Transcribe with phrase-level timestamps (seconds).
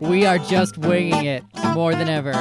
[0.00, 1.44] We are just winging it
[1.74, 2.32] more than ever.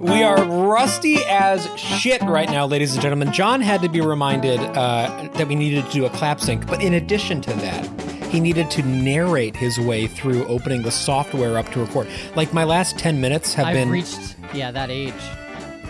[0.00, 3.32] We are rusty as shit right now, ladies and gentlemen.
[3.32, 6.82] John had to be reminded uh, that we needed to do a clap sync, but
[6.82, 7.86] in addition to that,
[8.30, 12.08] he needed to narrate his way through opening the software up to record.
[12.34, 13.90] Like my last ten minutes have I've been.
[13.90, 15.14] reached yeah that age.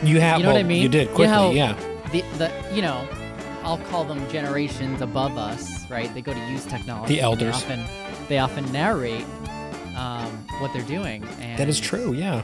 [0.02, 0.38] you have.
[0.38, 0.82] You know what I mean?
[0.82, 1.74] You did You know quickly, yeah.
[2.12, 3.08] The the you know,
[3.62, 6.12] I'll call them generations above us, right?
[6.12, 7.14] They go to use technology.
[7.14, 7.64] The elders.
[7.64, 9.24] They often they often narrate
[9.96, 10.30] um,
[10.60, 12.12] what they're doing, and That is true.
[12.12, 12.42] Yeah.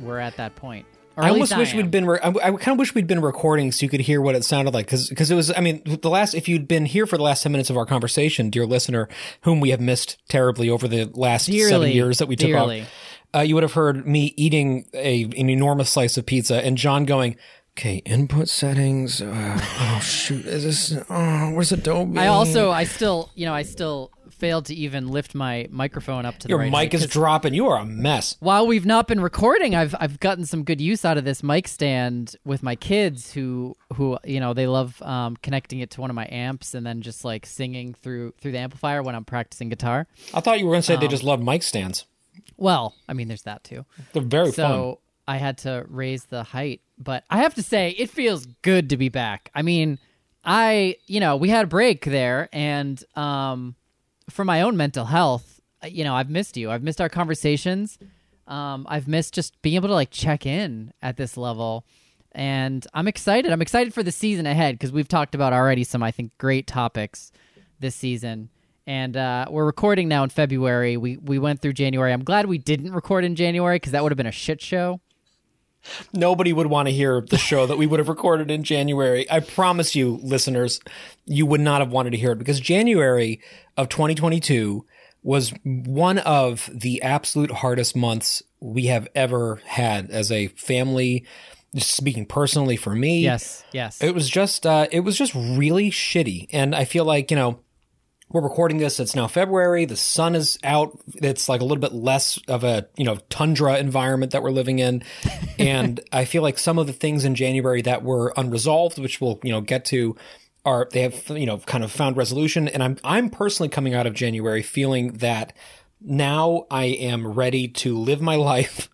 [0.00, 0.86] We're at that point.
[1.16, 1.76] I almost least wish am.
[1.76, 2.06] we'd been.
[2.06, 4.44] Re- I, I kind of wish we'd been recording so you could hear what it
[4.44, 4.86] sounded like.
[4.86, 5.52] Because because it was.
[5.56, 6.34] I mean, the last.
[6.34, 9.08] If you'd been here for the last ten minutes of our conversation, dear listener,
[9.42, 12.82] whom we have missed terribly over the last seven years that we took dearly.
[12.82, 12.88] off,
[13.36, 17.04] uh, you would have heard me eating a an enormous slice of pizza and John
[17.04, 17.36] going.
[17.76, 19.20] Okay, input settings.
[19.20, 21.04] Uh, oh shoot, is this?
[21.10, 22.18] Oh, where's Adobe?
[22.18, 24.12] I also, I still, you know, I still
[24.44, 27.10] failed to even lift my microphone up to your the right mic height, is 'cause
[27.12, 27.54] dropping.
[27.54, 28.36] You are a mess.
[28.40, 31.66] While we've not been recording, I've I've gotten some good use out of this mic
[31.68, 36.10] stand with my kids, who who you know they love um, connecting it to one
[36.10, 39.68] of my amps and then just like singing through through the amplifier when I'm practicing
[39.70, 40.06] guitar.
[40.34, 42.04] I thought you were going to say Um, they just love mic stands.
[42.56, 43.84] Well, I mean, there's that too.
[44.12, 44.52] They're very fun.
[44.54, 48.90] so I had to raise the height, but I have to say it feels good
[48.90, 49.50] to be back.
[49.54, 49.98] I mean,
[50.44, 53.74] I you know we had a break there, and um,
[54.30, 56.70] for my own mental health, uh, you know I've missed you.
[56.70, 57.98] I've missed our conversations.
[58.46, 61.86] Um, I've missed just being able to like check in at this level.
[62.32, 63.52] And I'm excited.
[63.52, 66.66] I'm excited for the season ahead because we've talked about already some, I think, great
[66.66, 67.30] topics
[67.78, 68.50] this season.
[68.86, 70.96] And uh, we're recording now in February.
[70.96, 72.12] We we went through January.
[72.12, 75.00] I'm glad we didn't record in January because that would have been a shit show.
[76.12, 79.30] Nobody would want to hear the show that we would have recorded in January.
[79.30, 80.80] I promise you, listeners,
[81.26, 83.40] you would not have wanted to hear it because January
[83.76, 84.84] of 2022
[85.22, 91.24] was one of the absolute hardest months we have ever had as a family.
[91.76, 94.00] Speaking personally for me, Yes, yes.
[94.00, 97.58] it was just uh, it was just really shitty, and I feel like you know
[98.34, 98.98] we're recording this.
[98.98, 99.84] It's now February.
[99.84, 100.98] The sun is out.
[101.14, 104.80] It's like a little bit less of a you know tundra environment that we're living
[104.80, 105.04] in,
[105.58, 109.38] and I feel like some of the things in January that were unresolved, which we'll
[109.44, 110.16] you know get to,
[110.64, 112.66] are they have you know kind of found resolution.
[112.66, 115.52] And I'm I'm personally coming out of January feeling that
[116.00, 118.90] now I am ready to live my life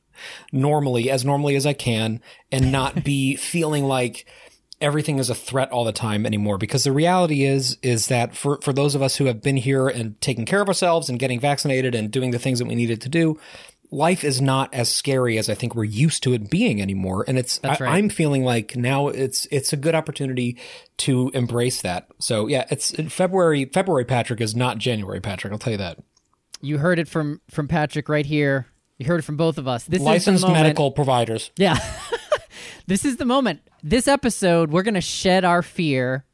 [0.52, 2.20] normally as normally as I can
[2.52, 4.26] and not be feeling like
[4.80, 8.58] everything is a threat all the time anymore because the reality is is that for
[8.62, 11.38] for those of us who have been here and taking care of ourselves and getting
[11.41, 13.38] vaccinated and doing the things that we needed to do
[13.92, 17.38] life is not as scary as I think we're used to it being anymore and
[17.38, 17.82] it's I, right.
[17.82, 20.56] I'm feeling like now it's it's a good opportunity
[20.98, 25.72] to embrace that so yeah it's February February Patrick is not January Patrick I'll tell
[25.72, 25.98] you that
[26.60, 28.66] you heard it from from Patrick right here.
[28.98, 29.84] You heard it from both of us.
[29.84, 30.64] This licensed is the moment.
[30.64, 31.78] medical providers Yeah.
[32.90, 33.60] this is the moment.
[33.84, 36.24] This episode, we're gonna shed our fear,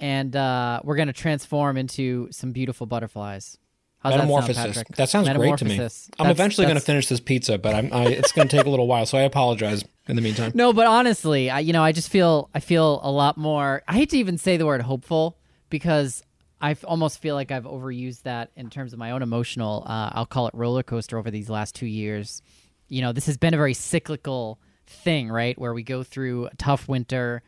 [0.00, 3.58] and uh, we're gonna transform into some beautiful butterflies.
[4.00, 4.84] How's that sound, Metamorphosis.
[4.96, 5.70] That, sounds great to me.
[5.70, 6.10] Metamorphosis.
[6.18, 8.68] I'm eventually going to finish this pizza, but I'm, I, it's going to take a
[8.68, 10.52] little while, so I apologize in the meantime.
[10.54, 13.82] No, but honestly, I, you know, I just feel I feel a lot more.
[13.88, 15.38] I hate to even say the word hopeful
[15.70, 16.22] because
[16.60, 19.84] I almost feel like I've overused that in terms of my own emotional.
[19.86, 22.42] Uh, I'll call it roller coaster over these last two years.
[22.88, 25.58] You know, this has been a very cyclical thing, right?
[25.58, 27.42] Where we go through a tough winter,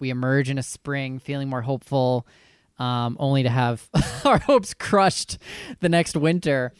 [0.00, 2.26] we emerge in a spring feeling more hopeful,
[2.78, 3.88] um, only to have
[4.24, 5.38] our hopes crushed
[5.80, 6.72] the next winter.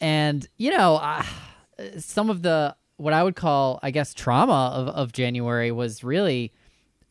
[0.00, 1.24] And you know, uh,
[1.98, 6.52] some of the what I would call, I guess, trauma of, of January was really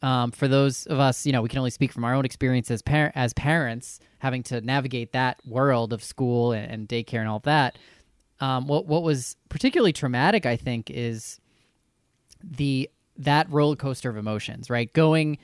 [0.01, 2.69] um, for those of us, you know, we can only speak from our own experience
[2.69, 7.27] as, par- as parents, having to navigate that world of school and, and daycare and
[7.27, 7.77] all that.
[8.39, 11.39] Um, what what was particularly traumatic, I think, is
[12.43, 14.69] the that roller coaster of emotions.
[14.69, 15.37] Right, going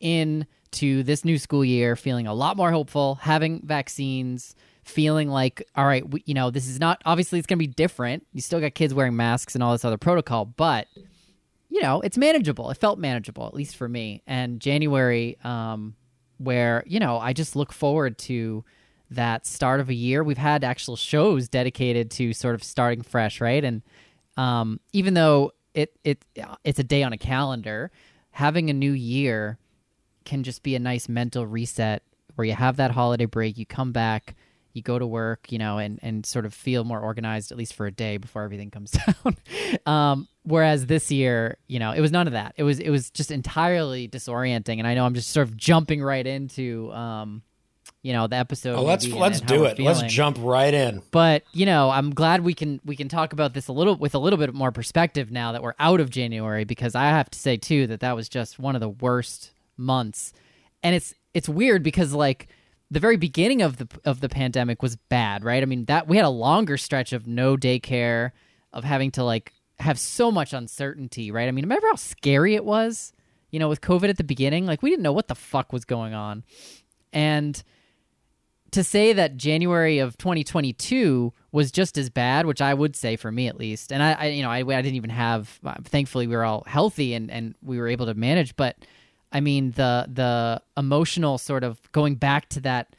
[0.00, 5.66] in to this new school year, feeling a lot more hopeful, having vaccines, feeling like,
[5.76, 8.26] all right, we, you know, this is not obviously it's going to be different.
[8.32, 10.88] You still got kids wearing masks and all this other protocol, but
[11.74, 12.70] you know, it's manageable.
[12.70, 14.22] It felt manageable, at least for me.
[14.28, 15.96] And January, um,
[16.38, 18.64] where, you know, I just look forward to
[19.10, 20.22] that start of a year.
[20.22, 23.64] We've had actual shows dedicated to sort of starting fresh, right?
[23.64, 23.82] And
[24.36, 26.24] um, even though it it
[26.64, 27.90] it's a day on a calendar,
[28.30, 29.58] having a new year
[30.24, 32.02] can just be a nice mental reset
[32.34, 34.34] where you have that holiday break, you come back,
[34.72, 37.74] you go to work, you know, and, and sort of feel more organized at least
[37.74, 38.90] for a day before everything comes
[39.24, 39.36] down.
[39.86, 42.54] um, whereas this year, you know, it was none of that.
[42.56, 46.02] It was it was just entirely disorienting, and I know I'm just sort of jumping
[46.02, 47.42] right into um,
[48.04, 48.76] you know, the episode.
[48.76, 49.78] Oh, let's let's do it.
[49.78, 51.02] Let's jump right in.
[51.10, 54.14] But you know, I'm glad we can we can talk about this a little with
[54.14, 57.38] a little bit more perspective now that we're out of January because I have to
[57.38, 60.34] say too that that was just one of the worst months,
[60.82, 62.48] and it's it's weird because like
[62.90, 65.62] the very beginning of the of the pandemic was bad, right?
[65.62, 68.32] I mean that we had a longer stretch of no daycare,
[68.74, 71.48] of having to like have so much uncertainty, right?
[71.48, 73.14] I mean, remember how scary it was,
[73.50, 74.66] you know, with COVID at the beginning?
[74.66, 76.44] Like we didn't know what the fuck was going on,
[77.14, 77.64] and
[78.74, 83.30] to say that January of 2022 was just as bad, which I would say for
[83.30, 85.60] me at least, and I, I you know, I, I didn't even have.
[85.64, 88.56] uh, Thankfully, we were all healthy and and we were able to manage.
[88.56, 88.76] But
[89.32, 92.94] I mean, the the emotional sort of going back to that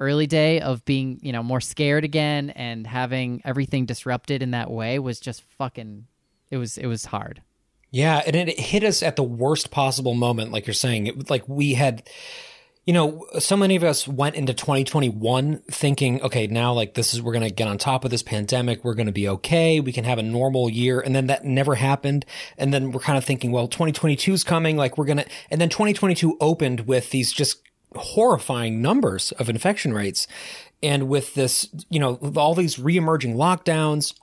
[0.00, 4.70] early day of being you know more scared again and having everything disrupted in that
[4.70, 6.06] way was just fucking.
[6.50, 7.42] It was it was hard.
[7.90, 11.06] Yeah, and it hit us at the worst possible moment, like you're saying.
[11.06, 12.08] It like we had,
[12.88, 17.20] you know, so many of us went into 2021 thinking, okay, now like this is
[17.20, 20.16] we're gonna get on top of this pandemic, we're gonna be okay, we can have
[20.16, 22.24] a normal year, and then that never happened.
[22.56, 25.68] And then we're kind of thinking, well, 2022 is coming, like we're gonna, and then
[25.68, 27.60] 2022 opened with these just
[27.94, 30.26] horrifying numbers of infection rates,
[30.82, 34.14] and with this, you know, all these reemerging lockdowns.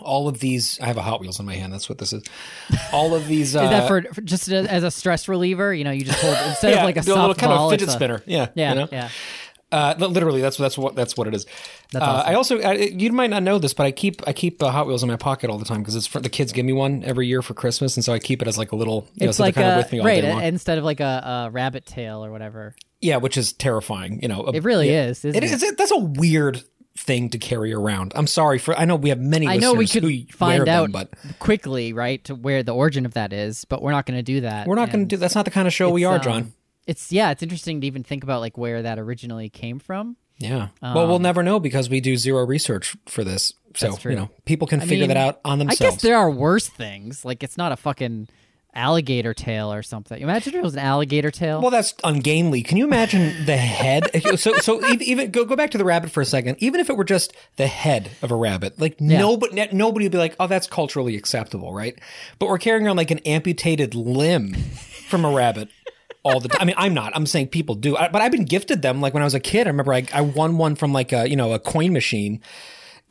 [0.00, 1.72] All of these, I have a Hot Wheels in my hand.
[1.72, 2.22] That's what this is.
[2.92, 3.48] All of these.
[3.54, 5.74] Is that for, for just as a stress reliever?
[5.74, 7.72] You know, you just hold instead of like a do a little kind ball, of
[7.72, 8.22] fidget a- spinner.
[8.26, 8.88] Yeah, Yeah, you know?
[8.90, 9.08] yeah.
[9.70, 11.46] Uh, literally, that's that's what that's what it is.
[11.92, 12.22] That's uh.
[12.26, 14.86] I also I, you might not know this, but I keep I keep uh, Hot
[14.86, 17.02] Wheels in my pocket all the time because it's for the kids give me one
[17.04, 19.08] every year for Christmas, and so I keep it as like a little.
[19.14, 20.42] You know, It's so like kind a of with me all right day long.
[20.42, 22.74] instead of like a, a rabbit tail or whatever.
[23.00, 24.20] yeah, which is terrifying.
[24.20, 25.24] You know, It really is.
[25.24, 25.74] Isn't It it, is.
[25.76, 26.62] That's a weird
[26.96, 28.12] thing to carry around.
[28.14, 28.76] I'm sorry for.
[28.76, 29.46] I know we have many.
[29.46, 33.14] I know we could find out them, but quickly, right, to where the origin of
[33.14, 34.66] that is, but we're not going to do that.
[34.66, 35.16] we're not going to do.
[35.16, 36.52] That's not the kind of show we are, um, John.
[36.86, 40.16] It's yeah, it's interesting to even think about like where that originally came from.
[40.38, 40.68] Yeah.
[40.82, 43.52] well, we'll never know because we do zero research for this.
[43.76, 45.80] So um, you know, people can I figure mean, that out on themselves.
[45.80, 47.24] I guess there are worse things.
[47.24, 48.28] Like it's not a fucking
[48.74, 50.20] alligator tail or something.
[50.20, 51.60] Imagine if it was an alligator tail.
[51.60, 52.62] Well, that's ungainly.
[52.62, 54.10] Can you imagine the head?
[54.38, 56.56] so, so even, go go back to the rabbit for a second.
[56.60, 60.18] Even if it were just the head of a rabbit, like nobody nobody would be
[60.18, 61.98] like, "Oh, that's culturally acceptable," right?
[62.38, 65.68] But we're carrying around like an amputated limb from a rabbit
[66.24, 66.60] all the time.
[66.60, 67.14] I mean, I'm not.
[67.14, 69.00] I'm saying people do, I, but I've been gifted them.
[69.00, 71.28] Like when I was a kid, I remember I, I won one from like a
[71.28, 72.40] you know a coin machine,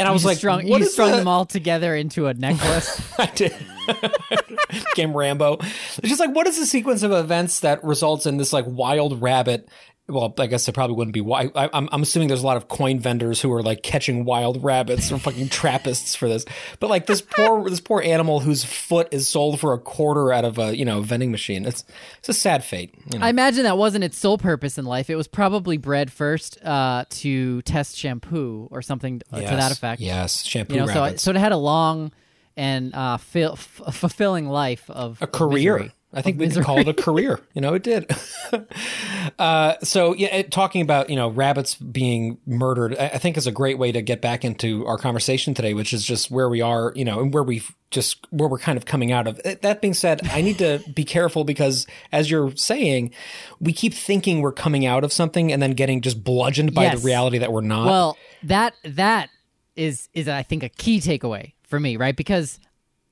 [0.02, 2.34] and I was like, strung, "What you is strung the- them all together into a
[2.34, 3.02] necklace.
[3.20, 3.54] I did.
[4.96, 5.58] Game Rambo.
[5.60, 9.22] It's just like, what is the sequence of events that results in this like wild
[9.22, 9.70] rabbit?
[10.12, 11.22] Well, I guess it probably wouldn't be.
[11.22, 14.26] wi- I, I'm, I'm assuming there's a lot of coin vendors who are like catching
[14.26, 16.46] wild rabbits or fucking trappists for this.
[16.80, 20.46] But like this poor this poor animal whose foot is sold for a quarter out
[20.46, 21.66] of a you know vending machine.
[21.66, 21.84] It's
[22.20, 22.94] it's a sad fate.
[23.12, 23.26] You know?
[23.26, 25.10] I imagine that wasn't its sole purpose in life.
[25.10, 30.02] It was probably bred first uh, to test shampoo or something uh, to that effect.
[30.02, 31.24] Yes, shampoo You know, so, rabbits.
[31.24, 32.12] so it had a long
[32.58, 35.78] and uh, fil- f- fulfilling life of a career.
[35.78, 35.94] Misery.
[36.14, 37.40] I think we could call it a career.
[37.54, 38.10] You know, it did.
[39.40, 43.48] uh, so yeah, it, talking about you know rabbits being murdered, I, I think is
[43.48, 46.62] a great way to get back into our conversation today, which is just where we
[46.62, 49.40] are, you know, and where we've just where we're kind of coming out of.
[49.44, 53.14] Uh, That being said, I need to be careful because, as you're saying,
[53.60, 57.00] we keep thinking we're coming out of something and then getting just bludgeoned by Yes.
[57.02, 57.86] the reality that we're not.
[57.86, 59.30] Well, that that
[59.76, 62.16] is is I think a key takeaway for me, right?
[62.16, 62.60] Because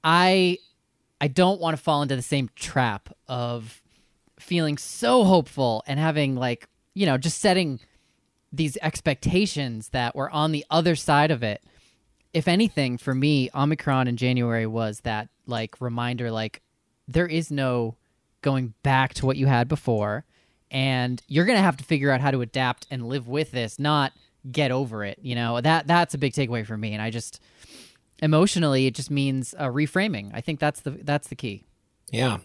[0.03, 0.57] I
[1.21, 3.81] I don't want to fall into the same trap of
[4.39, 7.79] feeling so hopeful and having like, you know, just setting
[8.51, 11.63] these expectations that we're on the other side of it.
[12.33, 16.61] If anything, for me, Omicron in January was that like reminder like
[17.07, 17.95] there is no
[18.41, 20.25] going back to what you had before
[20.71, 23.79] and you're going to have to figure out how to adapt and live with this,
[23.79, 24.13] not
[24.49, 25.59] get over it, you know.
[25.59, 27.41] That that's a big takeaway for me and I just
[28.21, 30.31] emotionally it just means uh, reframing.
[30.33, 31.65] I think that's the that's the key.
[32.11, 32.39] Yeah.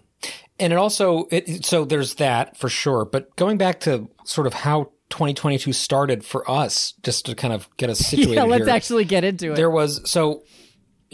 [0.59, 4.55] And it also it so there's that for sure, but going back to sort of
[4.55, 8.75] how 2022 started for us just to kind of get us situated yeah, let's here.
[8.75, 9.57] actually get into it.
[9.57, 10.43] there was so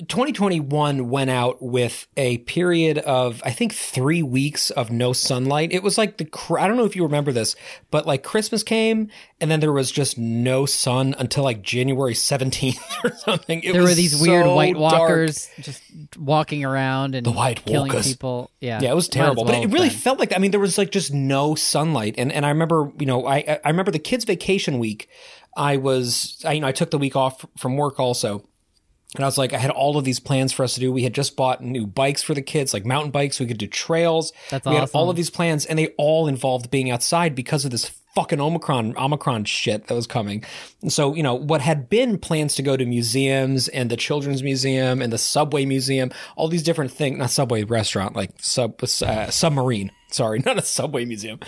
[0.09, 5.73] 2021 went out with a period of I think 3 weeks of no sunlight.
[5.73, 6.29] It was like the
[6.59, 7.57] I don't know if you remember this,
[7.91, 12.79] but like Christmas came and then there was just no sun until like January 17th
[13.05, 13.63] or something.
[13.63, 14.93] It there were these weird so white dark.
[14.93, 15.83] walkers just
[16.19, 18.09] walking around and the White killing Walkers.
[18.09, 18.51] people.
[18.61, 20.91] Yeah, Yeah, it was terrible, but it really felt like I mean there was like
[20.91, 24.79] just no sunlight, and and I remember you know I I remember the kids' vacation
[24.79, 25.09] week.
[25.57, 28.47] I was I you know I took the week off from work also.
[29.17, 30.93] And I was like, I had all of these plans for us to do.
[30.93, 33.41] We had just bought new bikes for the kids, like mountain bikes.
[33.41, 34.33] We could do trails.
[34.51, 37.73] That's we had all of these plans, and they all involved being outside because of
[37.73, 40.45] this fucking Omicron Omicron shit that was coming.
[40.83, 44.43] And so, you know, what had been plans to go to museums and the Children's
[44.43, 49.31] Museum and the Subway Museum, all these different things, not Subway restaurant, like sub uh,
[49.31, 49.91] submarine.
[50.11, 51.41] Sorry, not a Subway Museum.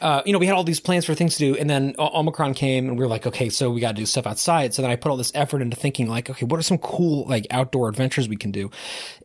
[0.00, 2.54] Uh, you know, we had all these plans for things to do, and then Omicron
[2.54, 4.72] came, and we were like, okay, so we got to do stuff outside.
[4.74, 7.26] So then I put all this effort into thinking, like, okay, what are some cool
[7.26, 8.70] like outdoor adventures we can do?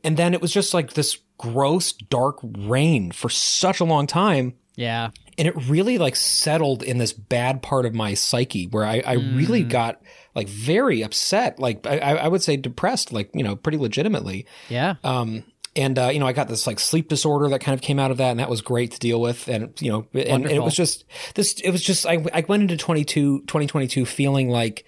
[0.03, 4.53] And then it was just like this gross, dark rain for such a long time.
[4.75, 5.12] Yeah.
[5.38, 9.15] And it really like settled in this bad part of my psyche where I, I
[9.17, 9.38] mm.
[9.38, 10.01] really got
[10.36, 14.46] like very upset, like I, I would say depressed, like, you know, pretty legitimately.
[14.70, 14.96] Yeah.
[15.03, 15.43] Um,
[15.75, 18.12] and uh, you know, I got this like sleep disorder that kind of came out
[18.12, 19.48] of that, and that was great to deal with.
[19.48, 21.53] And you know, and, and, it was just this.
[21.62, 24.86] It was just I, I went into 22, 2022 feeling like,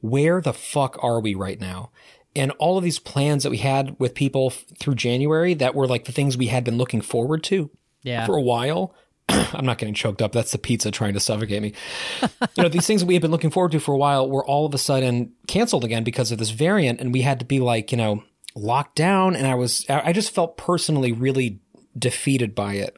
[0.00, 1.90] where the fuck are we right now?
[2.34, 5.86] And all of these plans that we had with people f- through January that were
[5.86, 7.70] like the things we had been looking forward to
[8.02, 8.24] yeah.
[8.24, 8.94] for a while.
[9.28, 10.32] I'm not getting choked up.
[10.32, 11.74] That's the pizza trying to suffocate me.
[12.22, 14.44] you know, these things that we had been looking forward to for a while were
[14.44, 17.00] all of a sudden canceled again because of this variant.
[17.00, 20.34] And we had to be like, you know, locked down and I was, I just
[20.34, 21.60] felt personally really
[21.98, 22.96] defeated by it.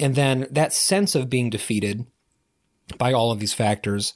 [0.00, 2.06] And then that sense of being defeated
[2.98, 4.12] by all of these factors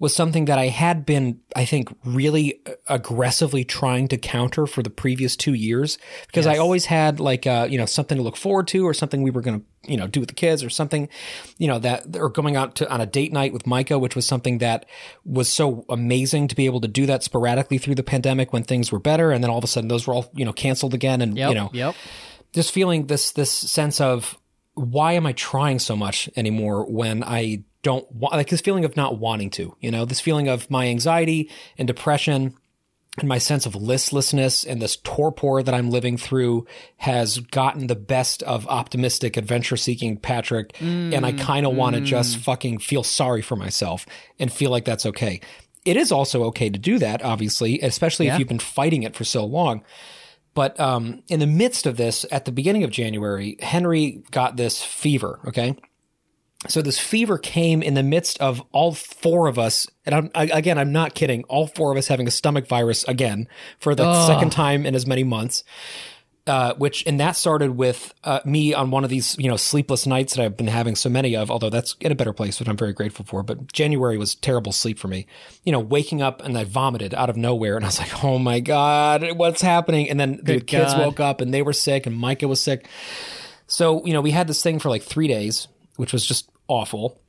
[0.00, 4.90] was something that I had been, I think, really aggressively trying to counter for the
[4.90, 6.54] previous two years because yes.
[6.54, 9.30] I always had like, uh, you know, something to look forward to or something we
[9.30, 11.08] were going to, you know, do with the kids or something,
[11.56, 14.24] you know, that, or going out to, on a date night with Micah, which was
[14.24, 14.86] something that
[15.24, 18.92] was so amazing to be able to do that sporadically through the pandemic when things
[18.92, 19.32] were better.
[19.32, 21.20] And then all of a sudden those were all, you know, canceled again.
[21.20, 21.96] And, yep, you know, yep.
[22.52, 24.38] just feeling this, this sense of,
[24.74, 28.96] why am I trying so much anymore when I don't want, like this feeling of
[28.96, 32.54] not wanting to, you know, this feeling of my anxiety and depression
[33.18, 36.66] and my sense of listlessness and this torpor that I'm living through
[36.98, 40.72] has gotten the best of optimistic adventure seeking Patrick.
[40.74, 42.06] Mm, and I kind of want to mm.
[42.06, 44.06] just fucking feel sorry for myself
[44.38, 45.40] and feel like that's okay.
[45.84, 48.34] It is also okay to do that, obviously, especially yeah.
[48.34, 49.82] if you've been fighting it for so long.
[50.54, 54.82] But um, in the midst of this, at the beginning of January, Henry got this
[54.82, 55.40] fever.
[55.46, 55.76] Okay.
[56.66, 60.44] So this fever came in the midst of all four of us, and I'm, I,
[60.46, 61.44] again, I'm not kidding.
[61.44, 63.46] All four of us having a stomach virus again
[63.78, 64.26] for the oh.
[64.26, 65.62] second time in as many months.
[66.48, 70.06] Uh, which and that started with uh, me on one of these you know sleepless
[70.06, 71.50] nights that I've been having so many of.
[71.50, 73.42] Although that's in a better place, which I'm very grateful for.
[73.42, 75.26] But January was terrible sleep for me.
[75.64, 78.38] You know, waking up and I vomited out of nowhere, and I was like, "Oh
[78.38, 82.06] my god, what's happening?" And then Good the kids woke up and they were sick,
[82.06, 82.88] and Micah was sick.
[83.66, 87.20] So you know, we had this thing for like three days, which was just awful.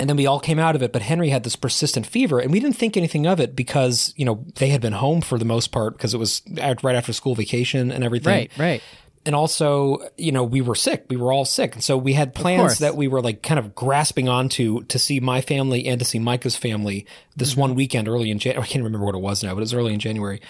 [0.00, 2.50] And then we all came out of it, but Henry had this persistent fever, and
[2.50, 5.44] we didn't think anything of it because you know they had been home for the
[5.44, 8.32] most part because it was right after school vacation and everything.
[8.32, 8.82] Right, right.
[9.24, 11.06] And also, you know, we were sick.
[11.08, 13.74] We were all sick, and so we had plans that we were like kind of
[13.76, 17.60] grasping onto to see my family and to see Micah's family this mm-hmm.
[17.60, 18.64] one weekend early in January.
[18.64, 20.40] I can't remember what it was now, but it was early in January.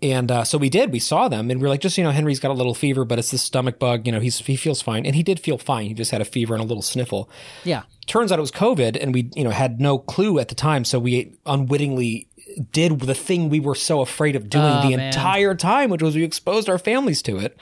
[0.00, 0.92] And uh, so we did.
[0.92, 3.04] We saw them, and we are like, just you know, Henry's got a little fever,
[3.04, 4.06] but it's the stomach bug.
[4.06, 5.86] You know, he's he feels fine, and he did feel fine.
[5.86, 7.28] He just had a fever and a little sniffle.
[7.64, 7.82] Yeah.
[8.06, 10.84] Turns out it was COVID, and we you know had no clue at the time,
[10.84, 12.28] so we unwittingly
[12.70, 15.06] did the thing we were so afraid of doing oh, the man.
[15.06, 17.58] entire time, which was we exposed our families to it.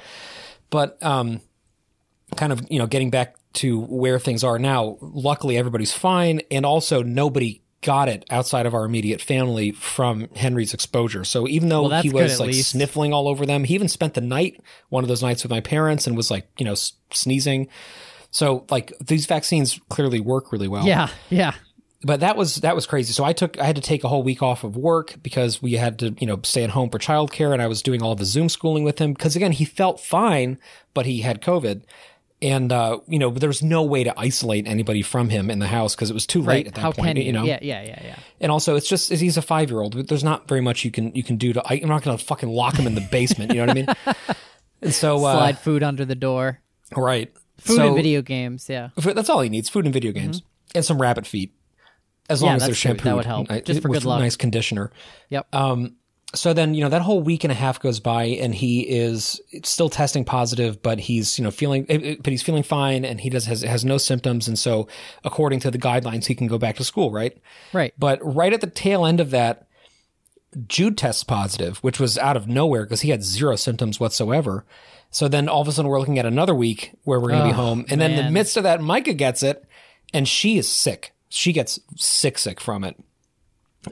[0.69, 1.40] But um,
[2.37, 4.99] kind of you know getting back to where things are now.
[5.00, 10.75] Luckily, everybody's fine, and also nobody got it outside of our immediate family from Henry's
[10.75, 11.23] exposure.
[11.23, 12.71] So even though well, he was like least.
[12.71, 15.61] sniffling all over them, he even spent the night, one of those nights with my
[15.61, 17.69] parents and was like, you know, s- sneezing.
[18.33, 20.85] So like these vaccines clearly work really well.
[20.85, 21.11] Yeah.
[21.31, 21.55] Yeah.
[22.02, 23.12] But that was that was crazy.
[23.12, 25.75] So I took I had to take a whole week off of work because we
[25.75, 28.25] had to, you know, stay at home for childcare and I was doing all the
[28.25, 30.59] Zoom schooling with him because again, he felt fine,
[30.93, 31.83] but he had COVID
[32.43, 35.66] and uh, you know there was no way to isolate anybody from him in the
[35.66, 36.57] house because it was too right.
[36.57, 37.16] late at that How point.
[37.16, 38.19] Can you know, yeah, yeah, yeah, yeah.
[38.40, 39.95] And also, it's just he's a five year old.
[39.95, 41.62] There's not very much you can you can do to.
[41.64, 43.52] I, am not going to fucking lock him in the basement.
[43.52, 44.16] You know what I mean?
[44.83, 46.61] And so uh, slide food under the door.
[46.95, 47.33] Right.
[47.59, 48.69] Food so, and video games.
[48.69, 48.90] Yeah.
[48.97, 50.76] That's all he needs: food and video games, mm-hmm.
[50.76, 51.55] and some rabbit feet.
[52.28, 53.49] As long yeah, as they're shampooed, that would help.
[53.64, 54.21] Just for good luck.
[54.21, 54.90] Nice conditioner.
[55.31, 55.55] Yep.
[55.55, 55.97] Um,
[56.35, 59.40] so then you know that whole week and a half goes by and he is
[59.62, 63.21] still testing positive but he's you know feeling eh, eh, but he's feeling fine and
[63.21, 64.49] he does has has no symptoms.
[64.49, 64.88] And so
[65.25, 67.37] according to the guidelines he can go back to school right?
[67.73, 67.95] Right.
[67.99, 69.68] But right at the tail end of that
[70.66, 74.64] Jude tests positive which was out of nowhere because he had zero symptoms whatsoever.
[75.11, 77.47] So then all of a sudden we're looking at another week where we're going to
[77.47, 77.80] oh, be home.
[77.88, 78.11] And man.
[78.11, 79.64] then in the midst of that Micah gets it
[80.12, 81.12] and she is sick.
[81.28, 82.97] She gets sick sick from it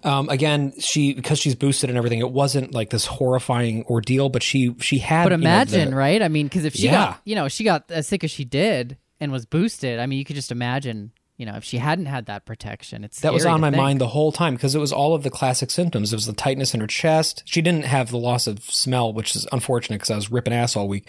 [0.03, 4.43] um, again, she because she's boosted and everything, it wasn't like this horrifying ordeal, but
[4.43, 5.25] she she had.
[5.25, 6.23] But imagine, you know, the, right?
[6.23, 6.93] I mean, because if she yeah.
[6.93, 10.19] got, you know, she got as sick as she did and was boosted, I mean,
[10.19, 13.45] you could just imagine you know, if she hadn't had that protection, it's That was
[13.45, 13.83] on my think.
[13.83, 16.13] mind the whole time because it was all of the classic symptoms.
[16.13, 17.43] It was the tightness in her chest.
[17.45, 20.77] She didn't have the loss of smell, which is unfortunate because I was ripping ass
[20.77, 21.09] all week.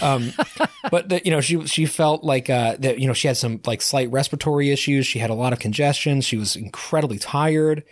[0.00, 0.32] Um,
[0.90, 2.98] but the, you know, she she felt like uh, that.
[2.98, 5.06] You know, she had some like slight respiratory issues.
[5.06, 6.22] She had a lot of congestion.
[6.22, 7.84] She was incredibly tired,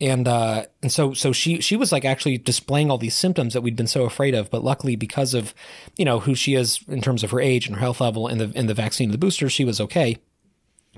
[0.00, 3.60] and uh, and so so she she was like actually displaying all these symptoms that
[3.60, 4.50] we'd been so afraid of.
[4.50, 5.52] But luckily, because of
[5.98, 8.40] you know who she is in terms of her age and her health level and
[8.40, 10.16] the and the vaccine, the booster, she was okay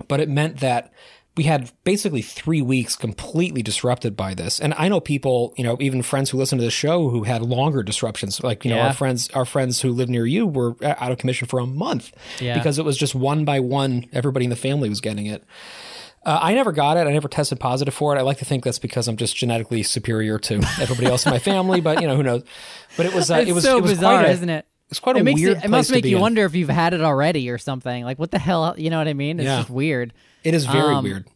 [0.07, 0.93] but it meant that
[1.37, 4.59] we had basically three weeks completely disrupted by this.
[4.61, 7.43] And I know people, you know, even friends who listen to the show who had
[7.43, 8.43] longer disruptions.
[8.43, 11.47] Like, you know, our friends, our friends who live near you were out of commission
[11.47, 12.55] for a month Yeah.
[12.59, 15.45] because it was just one by one, everybody in the family was getting it.
[16.27, 17.07] Uh, I never got it.
[17.07, 18.19] I never tested positive for it.
[18.19, 21.39] I like to think that's because I'm just genetically superior to everybody else in my
[21.39, 22.43] family, but you know, who knows?
[22.97, 24.67] But it was, uh, it was, so it was bizarre, quite a, isn't it?
[24.91, 26.23] It's quite a it makes weird it, it must make you in.
[26.23, 28.05] wonder if you've had it already or something.
[28.05, 28.75] Like, what the hell?
[28.79, 29.39] You know what I mean?
[29.39, 29.59] It's Yeah.
[29.59, 30.15] just weird.
[30.45, 31.27] It is very Um, weird.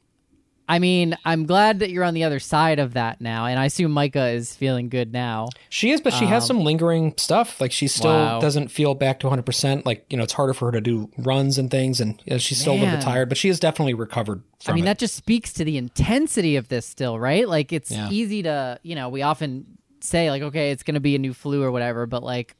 [0.68, 3.66] I mean, I'm glad that you're on the other side of that now, and I
[3.66, 5.48] assume Micah is feeling good now.
[5.68, 7.60] She is, but she has some lingering stuff.
[7.60, 8.40] Like she still um, Wow.
[8.40, 9.84] doesn't feel back to 100%.
[9.84, 12.38] Like, you know, it's harder for her to do runs and things, and you know,
[12.38, 14.86] she's still a little bit tired, but she has definitely recovered from I mean, it.
[14.86, 17.46] that just speaks to the intensity of this still, right?
[17.46, 18.08] Like, it's Yeah.
[18.10, 19.66] easy to, you know, we often
[20.00, 22.54] say, like, okay, it's going to be a new flu or whatever, but like,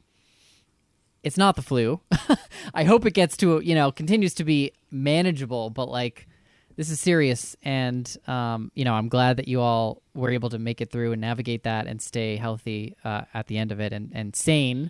[1.23, 1.99] it's not the flu.
[2.73, 6.27] I hope it gets to, you know, continues to be manageable, but like,
[6.75, 7.55] this is serious.
[7.63, 11.11] And, um, you know, I'm glad that you all were able to make it through
[11.11, 14.89] and navigate that and stay healthy uh, at the end of it and, and sane.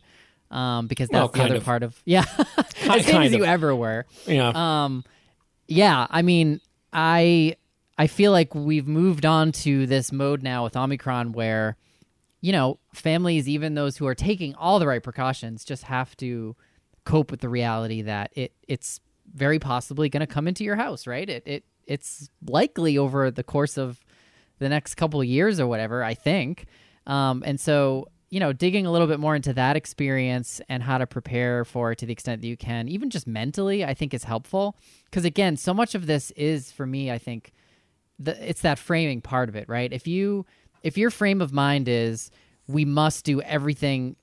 [0.49, 1.65] Um, because that's Well, the other of.
[1.65, 2.25] part of, yeah,
[2.89, 3.49] as sane as you of.
[3.49, 4.05] ever were.
[4.27, 4.51] yeah.
[4.83, 5.03] Um,
[5.67, 6.61] yeah, I mean,
[6.91, 7.55] I
[7.97, 11.75] I feel like we've moved on to this mode now with Omicron where,
[12.43, 16.57] you know, families, even those who are taking all the right precautions, just have to
[17.05, 18.99] cope with the reality that it it's
[19.33, 21.29] very possibly going to come into your house, right?
[21.29, 24.03] It it it's likely over the course of
[24.59, 26.65] the next couple years or whatever, I think.
[27.07, 30.97] Um, and so, you know, digging a little bit more into that experience and how
[30.97, 34.13] to prepare for it to the extent that you can, even just mentally, I think
[34.13, 34.75] is helpful.
[35.05, 37.53] Because again, so much of this is for me, I think,
[38.19, 39.91] the, it's that framing part of it, right?
[39.91, 40.45] If you
[40.83, 42.29] if your frame of mind is
[42.67, 44.15] we must do everything,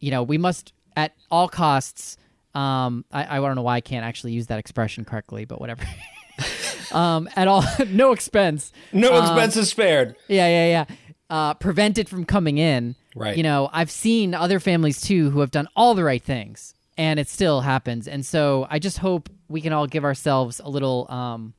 [0.00, 2.16] you know, we must at all costs.
[2.54, 5.84] Um, I, I don't know why I can't actually use that expression correctly, but whatever.
[6.92, 8.72] um, at all, no expense.
[8.92, 10.16] no um, expenses spared.
[10.28, 10.96] Yeah, yeah, yeah.
[11.28, 12.94] Uh, prevent it from coming in.
[13.14, 13.36] Right.
[13.36, 17.20] You know, I've seen other families too who have done all the right things, and
[17.20, 18.08] it still happens.
[18.08, 21.54] And so I just hope we can all give ourselves a little, um,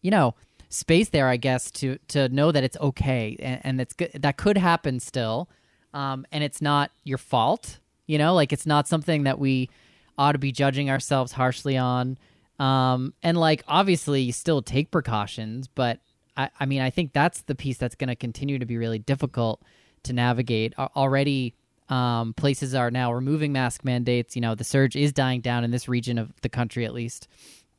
[0.00, 0.34] you know,
[0.72, 4.36] space there, I guess, to to know that it's okay and, and it's good, that
[4.36, 5.48] could happen still,
[5.94, 7.78] um, and it's not your fault.
[8.06, 9.70] You know, like it's not something that we
[10.18, 12.18] ought to be judging ourselves harshly on.
[12.58, 16.00] Um, and like obviously, you still take precautions, but
[16.36, 18.98] I, I mean, I think that's the piece that's going to continue to be really
[18.98, 19.62] difficult
[20.04, 20.74] to navigate.
[20.78, 21.54] Al- Already,
[21.88, 24.34] um, places are now removing mask mandates.
[24.36, 27.28] You know, the surge is dying down in this region of the country, at least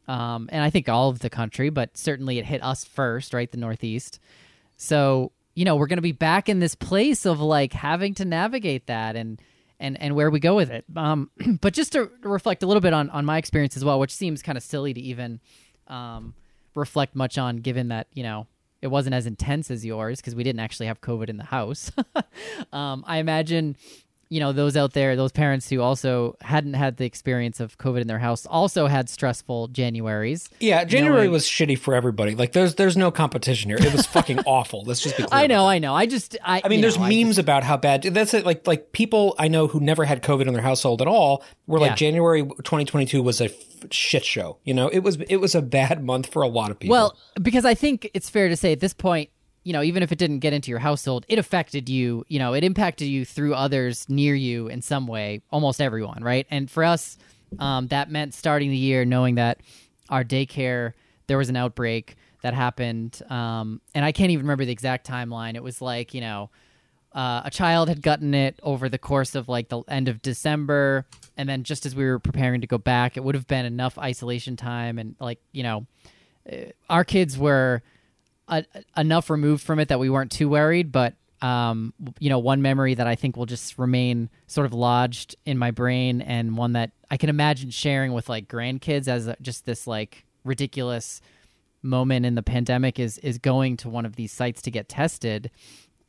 [0.08, 3.50] um, and I think all of the country, but certainly it hit us first, right?
[3.50, 4.20] The Northeast.
[4.78, 8.26] So you know we're going to be back in this place of like having to
[8.26, 9.42] navigate that and
[9.80, 10.86] and and where we go with it.
[10.96, 11.30] Um,
[11.62, 14.42] but just to reflect a little bit on on my experience as well, which seems
[14.42, 15.40] kind of silly to even
[15.88, 16.34] um,
[16.76, 18.48] reflect much on, given that you know
[18.82, 21.92] it wasn't as intense as yours because we didn't actually have COVID in the house.
[22.74, 23.78] um, I imagine
[24.34, 28.02] you know those out there those parents who also hadn't had the experience of covid
[28.02, 32.34] in their house also had stressful januaries Yeah, January knowing- was shitty for everybody.
[32.36, 33.78] Like, there's there's no competition here.
[33.80, 34.84] It was fucking awful.
[34.86, 35.40] Let's just be clear.
[35.44, 37.78] i know i know i just i I mean, there's know, memes just- about how
[37.78, 38.04] bad.
[38.04, 38.46] That's it.
[38.46, 41.80] Like like people I know who never had COVID in their household at all were
[41.80, 41.96] like Yeah.
[41.96, 43.52] January 2022 was a f-
[43.92, 44.58] shit show.
[44.64, 46.94] You know, it was it was a bad month for a lot of people.
[46.94, 49.30] well because i think it's fair to say at this point
[49.64, 52.54] you know even if it didn't get into your household it affected you you know
[52.54, 56.46] it impacted you through others near you in some way almost everyone right?
[56.50, 57.18] And for us
[57.60, 59.60] um, that meant starting the year knowing that
[60.10, 60.94] our daycare
[61.28, 65.56] there was an outbreak that happened um, and i can't even remember the exact timeline.
[65.56, 66.50] It was like you know
[67.14, 71.06] uh, a child had gotten it over the course of like the end of December,
[71.38, 73.98] and then just as we were preparing to go back, it would have been enough
[73.98, 75.86] isolation time, and like you know,
[76.52, 77.84] uh, our kids were
[78.48, 78.66] a,
[78.98, 80.92] enough removed from it that we weren't too worried.
[80.92, 85.36] But um, you know, one memory that I think will just remain sort of lodged
[85.46, 89.36] in my brain, and one that I can imagine sharing with like grandkids as a,
[89.42, 91.22] just this like ridiculous
[91.82, 95.52] moment in the pandemic is is going to one of these sites to get tested.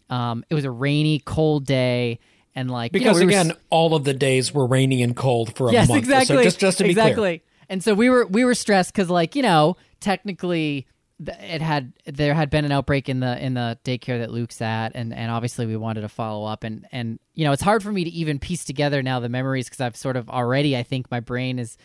[0.08, 2.20] Um, it was a rainy, cold day,
[2.54, 5.16] and like you know, because we again, s- all of the days were rainy and
[5.16, 5.98] cold for a yes, month.
[5.98, 6.36] exactly.
[6.36, 7.14] So just just to be exactly.
[7.14, 7.40] clear.
[7.68, 10.86] and so we were we were stressed because like you know technically
[11.20, 14.92] it had there had been an outbreak in the in the daycare that Luke's at,
[14.94, 17.92] and and obviously we wanted to follow up, and and you know it's hard for
[17.92, 21.10] me to even piece together now the memories because I've sort of already I think
[21.10, 21.76] my brain is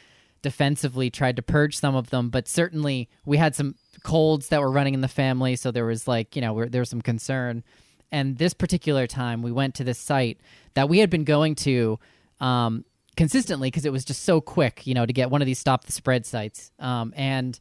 [0.42, 4.72] defensively tried to purge some of them, but certainly we had some colds that were
[4.72, 7.64] running in the family, so there was like you know there was some concern.
[8.12, 10.40] And this particular time, we went to this site
[10.74, 12.00] that we had been going to
[12.40, 12.84] um,
[13.16, 15.84] consistently because it was just so quick, you know, to get one of these stop
[15.84, 16.72] the spread sites.
[16.80, 17.60] Um, and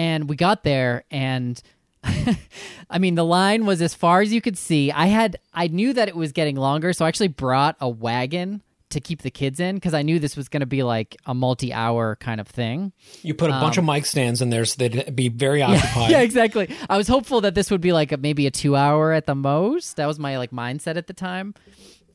[0.00, 1.60] and we got there, and
[2.90, 4.90] I mean, the line was as far as you could see.
[4.90, 8.62] I had I knew that it was getting longer, so I actually brought a wagon
[8.88, 11.34] to keep the kids in because I knew this was going to be like a
[11.34, 12.92] multi-hour kind of thing.
[13.20, 16.06] You put a bunch of mic stands in there so they'd be very occupied.
[16.06, 16.74] Um, Yeah, exactly.
[16.88, 19.96] I was hopeful that this would be like a, maybe a two-hour at the most.
[19.96, 21.54] That was my like mindset at the time.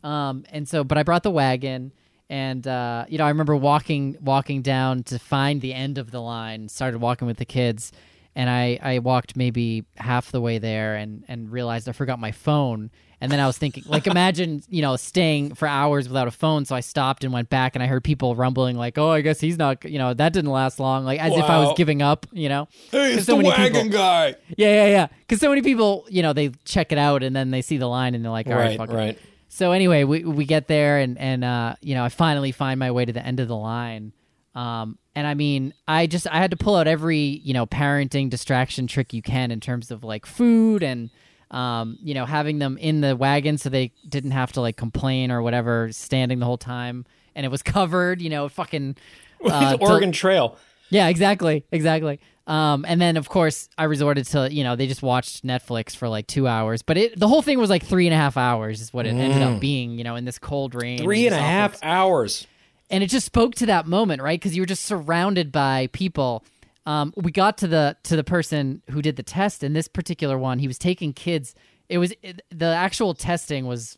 [0.04, 1.94] Um, and so, but I brought the wagon,
[2.30, 6.22] and uh, you know, I remember walking walking down to find the end of the
[6.22, 6.70] line.
[6.70, 7.92] Started walking with the kids,
[8.36, 12.32] and I I walked maybe half the way there, and and realized I forgot my
[12.32, 12.90] phone.
[13.22, 16.66] And then I was thinking, like, imagine, you know, staying for hours without a phone.
[16.66, 19.40] So I stopped and went back, and I heard people rumbling, like, "Oh, I guess
[19.40, 22.28] he's not," you know, that didn't last long, like as if I was giving up,
[22.34, 22.68] you know.
[22.92, 24.36] Hey, it's so the wagon people- guy.
[24.58, 25.08] Yeah, yeah, yeah.
[25.20, 27.88] Because so many people, you know, they check it out and then they see the
[27.88, 29.20] line and they're like, all right, Right, fuck it.
[29.56, 32.92] So anyway, we we get there and and uh, you know, I finally find my
[32.92, 34.12] way to the end of the line.
[34.54, 38.30] Um, and I mean, I just I had to pull out every you know parenting
[38.30, 41.10] distraction trick you can in terms of like food and
[41.52, 45.32] um, you know having them in the wagon so they didn't have to like complain
[45.32, 48.98] or whatever, standing the whole time, and it was covered, you know, fucking.
[49.46, 50.58] Uh, Oregon Trail.
[50.90, 52.20] yeah, exactly, exactly.
[52.48, 56.08] Um, and then of course I resorted to you know they just watched Netflix for
[56.08, 58.82] like two hours, but it the whole thing was like three and a half hours
[58.82, 59.98] is what it ended up being.
[59.98, 61.04] You know, in this cold rain, Mm.
[61.04, 62.48] Three and a this awful- hours.
[62.92, 64.40] and it just spoke to that moment, right?
[64.40, 66.44] Because you were just surrounded by people.
[66.86, 70.38] Um, we got to the to the person who did the test, and this particular
[70.38, 71.56] one, he was taking kids.
[71.90, 73.98] It was it, the actual testing was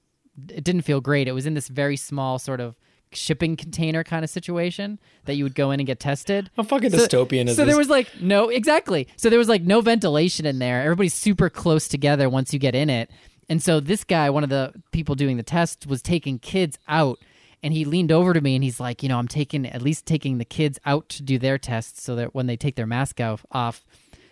[0.49, 1.27] it didn't feel great.
[1.27, 2.77] It was in this very small sort of
[3.13, 6.49] shipping container kind of situation that you would go in and get tested.
[6.57, 7.71] How fucking So- dystopian is so this?
[7.71, 9.07] there was like no exactly.
[9.15, 10.83] So there was like no ventilation in there.
[10.83, 13.09] Everybody's super close together once you get in it.
[13.49, 17.19] And so this guy, one of the people doing the test, was taking kids out
[17.63, 20.05] and he leaned over to me and he's like, you know, I'm taking at least
[20.05, 23.21] taking the kids out to do their tests so that when they take their mask
[23.21, 23.85] off, off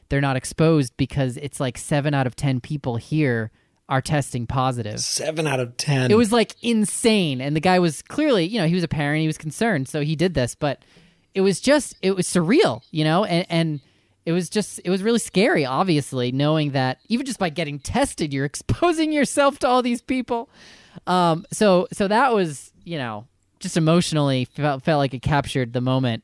[0.09, 3.51] they're not exposed because it's like 7 out of 10 people here
[3.87, 4.99] are testing positive.
[4.99, 6.11] Seven out of ten.
[6.11, 7.41] It was like insane.
[7.41, 10.01] And the guy was clearly, you know, he was a parent, he was concerned, so
[10.01, 10.83] he did this, but
[11.33, 13.79] it was just it was surreal, you know, and and
[14.25, 18.33] it was just it was really scary, obviously, knowing that even just by getting tested,
[18.33, 20.49] you're exposing yourself to all these people.
[21.05, 23.27] Um so so that was, you know,
[23.59, 26.23] just emotionally felt felt like it captured the moment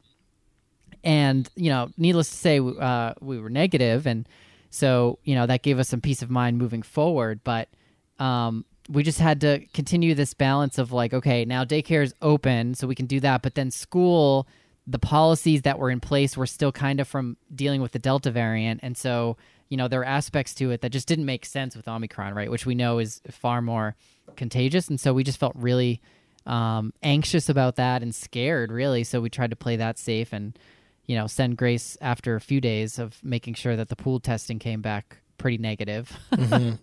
[1.04, 4.28] and you know needless to say uh, we were negative and
[4.72, 7.42] so you know that gave us some peace of mind moving forward.
[7.44, 7.70] But
[8.18, 12.74] um, we just had to continue this balance of like okay now daycare is open
[12.74, 13.44] so we can do that.
[13.44, 14.48] But then school
[14.88, 18.32] the policies that were in place were still kind of from dealing with the delta
[18.32, 18.80] variant.
[18.82, 19.38] And so
[19.70, 22.52] you know there are aspects to it that just didn't make sense with omicron right
[22.52, 23.96] which we know is far more
[24.36, 24.88] contagious.
[24.88, 26.02] And so we just felt really
[26.46, 29.04] um, anxious about that and scared really.
[29.04, 30.58] So we tried to play that safe and
[31.06, 34.60] you know send grace after a few days of making sure that the pool testing
[34.60, 36.18] came back pretty negative.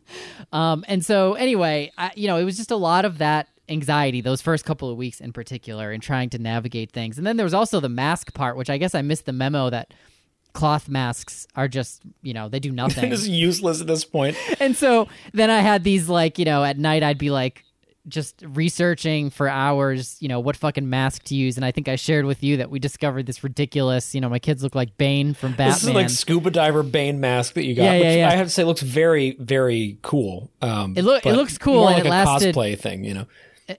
[0.52, 4.22] Um, and so anyway I, you know it was just a lot of that anxiety
[4.22, 7.18] those first couple of weeks in particular and trying to navigate things.
[7.18, 9.68] And then there was also the mask part which i guess i missed the memo
[9.68, 9.92] that
[10.52, 13.12] cloth masks are just you know they do nothing.
[13.12, 14.36] It's useless at this point.
[14.60, 17.64] and so then I had these like, you know, at night I'd be like
[18.08, 21.56] just researching for hours, you know, what fucking mask to use.
[21.56, 24.38] And I think I shared with you that we discovered this ridiculous, you know, my
[24.38, 25.68] kids look like Bane from Batman.
[25.68, 28.28] This is like scuba diver Bane mask that you got, Yeah, yeah, which yeah.
[28.28, 30.50] I have to say looks very, very cool.
[30.62, 33.14] Um, It look- it looks cool more and like it a lasted- cosplay thing, you
[33.14, 33.26] know.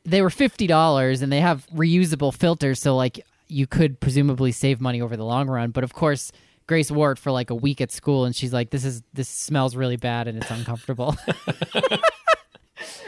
[0.05, 4.79] they were fifty dollars and they have reusable filters, so like you could presumably save
[4.79, 5.71] money over the long run.
[5.71, 6.31] But of course,
[6.67, 9.27] Grace wore it for like a week at school, and she's like, "This is this
[9.27, 11.15] smells really bad and it's uncomfortable."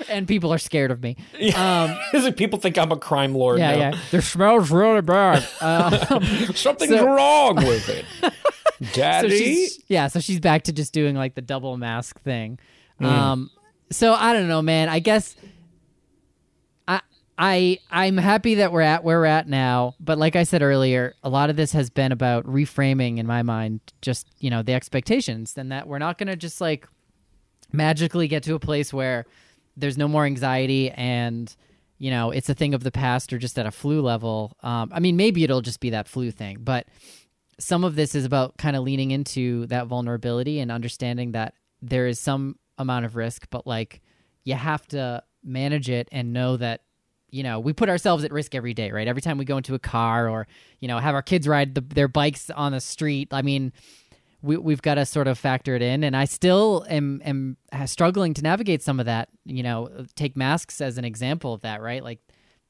[0.09, 1.15] and people are scared of me.
[1.55, 3.59] Um, like people think I'm a crime lord.
[3.59, 3.77] yeah, now.
[3.77, 3.97] yeah.
[4.11, 5.47] This smells really bad.
[5.59, 8.05] Uh, Something's So- wrong with it,
[8.93, 9.29] Daddy.
[9.37, 12.59] she's yeah, so she's back to just doing like the double mask thing.
[12.99, 13.49] Um,
[13.91, 14.87] so I don't know, man.
[14.89, 15.35] I guess
[16.87, 17.01] I
[17.37, 19.95] I I'm happy that we're at where we're at now.
[19.99, 23.41] But like I said earlier, a lot of this has been about reframing in my
[23.43, 26.87] mind, just you know the expectations, and that we're not gonna just like
[27.71, 29.25] magically get to a place where
[29.77, 31.55] there's no more anxiety and
[31.97, 34.57] you know it's a thing of the past or just at a flu level.
[34.63, 36.87] Um, I mean, maybe it'll just be that flu thing, but
[37.59, 42.07] some of this is about kind of leaning into that vulnerability and understanding that there
[42.07, 44.01] is some amount of risk, but like
[44.43, 46.81] you have to manage it and know that
[47.29, 49.73] you know we put ourselves at risk every day right every time we go into
[49.73, 50.47] a car or
[50.79, 53.71] you know have our kids ride the, their bikes on the street i mean
[54.41, 56.03] we, we've got to sort of factor it in.
[56.03, 60.81] And i still am, am struggling to navigate some of that you know take masks
[60.81, 62.03] as an example of that right?
[62.03, 62.19] Like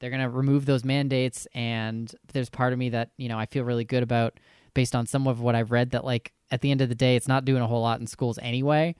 [0.00, 3.46] they're going to remove those mandates and there's part of me that you know i
[3.46, 4.40] feel really good about
[4.74, 7.14] based on some of what i've read that like at the end of the day
[7.14, 8.94] it's not doing a whole lot in schools anyway.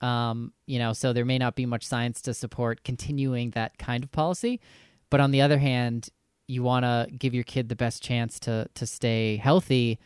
[0.00, 4.04] Um, you know so there may not be much science to support continuing that kind
[4.04, 4.60] of policy.
[5.10, 6.08] But on the other hand,
[6.46, 9.98] you want to give your kid the best chance to to stay healthy.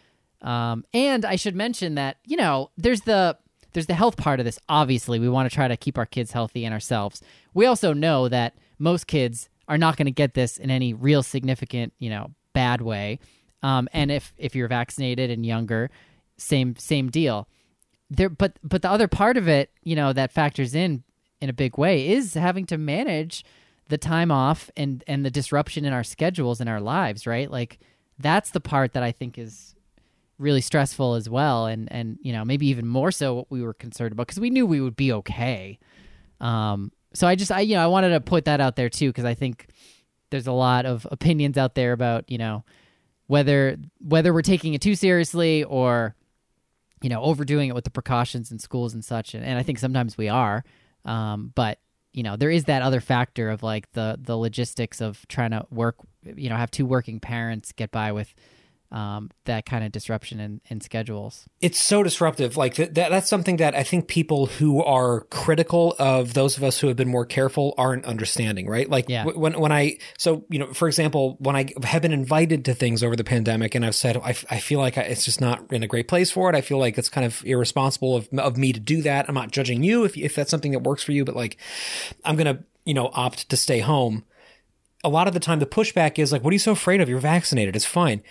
[0.42, 3.36] Um, and I should mention that you know there's the
[3.72, 4.58] there's the health part of this.
[4.68, 7.22] Obviously, we want to try to keep our kids healthy and ourselves.
[7.54, 11.22] We also know that most kids are not going to get this in any real
[11.22, 13.18] significant, you know, bad way.
[13.62, 15.90] Um, and if if you're vaccinated and younger,
[16.36, 17.48] same same deal.
[18.10, 21.02] There, but but the other part of it, you know, that factors in
[21.40, 23.44] in a big way is having to manage
[23.88, 27.50] the time off and and the disruption in our schedules and our lives, right?
[27.50, 27.78] Like
[28.18, 29.74] that's the part that I think is
[30.38, 33.74] really stressful as well and and you know, maybe even more so what we were
[33.74, 35.78] concerned about because we knew we would be okay.
[36.40, 39.08] Um so I just I you know, I wanted to put that out there too
[39.08, 39.66] because I think
[40.30, 42.64] there's a lot of opinions out there about, you know,
[43.26, 46.14] whether whether we're taking it too seriously or
[47.00, 49.78] you know, overdoing it with the precautions in schools and such and, and I think
[49.78, 50.64] sometimes we are.
[51.04, 51.78] Um, but
[52.12, 55.64] you know there is that other factor of like the the logistics of trying to
[55.70, 58.34] work you know have two working parents get by with
[58.90, 61.46] um, that kind of disruption in, in schedules.
[61.60, 62.56] It's so disruptive.
[62.56, 66.78] Like that, that's something that I think people who are critical of those of us
[66.78, 68.88] who have been more careful aren't understanding, right?
[68.88, 69.24] Like yeah.
[69.24, 73.02] when, when I, so, you know, for example, when I have been invited to things
[73.02, 75.82] over the pandemic and I've said, I, I feel like I, it's just not in
[75.82, 76.56] a great place for it.
[76.56, 79.28] I feel like it's kind of irresponsible of, of me to do that.
[79.28, 81.58] I'm not judging you if, if that's something that works for you, but like,
[82.24, 84.24] I'm going to, you know, opt to stay home.
[85.04, 87.08] A lot of the time the pushback is like, what are you so afraid of?
[87.08, 87.76] You're vaccinated.
[87.76, 88.22] It's fine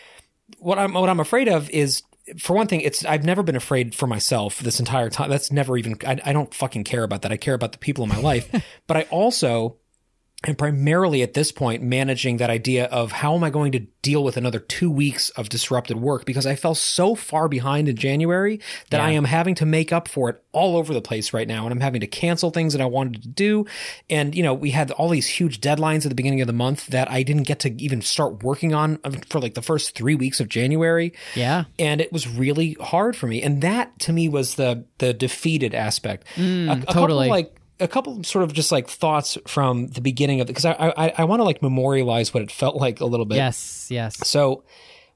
[0.60, 2.04] what I'm what I'm afraid of is
[2.40, 5.30] for one thing, it's I've never been afraid for myself this entire time.
[5.30, 7.32] That's never even I, I don't fucking care about that.
[7.32, 8.50] I care about the people in my life,
[8.88, 9.78] but I also
[10.44, 14.24] and primarily at this point managing that idea of how am I going to deal
[14.24, 18.60] with another two weeks of disrupted work because I fell so far behind in January
[18.92, 19.06] that yeah.
[19.06, 21.64] I am having to make up for it all over the place right now.
[21.64, 23.66] And I'm having to cancel things that I wanted to do.
[24.12, 26.86] And, you know, we had all these huge deadlines at the beginning of the month
[26.88, 30.40] that I didn't get to even start working on for like the first three weeks
[30.40, 31.14] of January.
[31.34, 31.64] Yeah.
[31.80, 33.42] And it was really hard for me.
[33.42, 36.28] And that to me was the, the defeated aspect.
[36.36, 37.26] Mm, a, a totally.
[37.26, 40.66] Couple, like, a couple sort of just like thoughts from the beginning of it because
[40.66, 43.36] I I, I want to like memorialize what it felt like a little bit.
[43.36, 44.18] Yes, yes.
[44.28, 44.64] So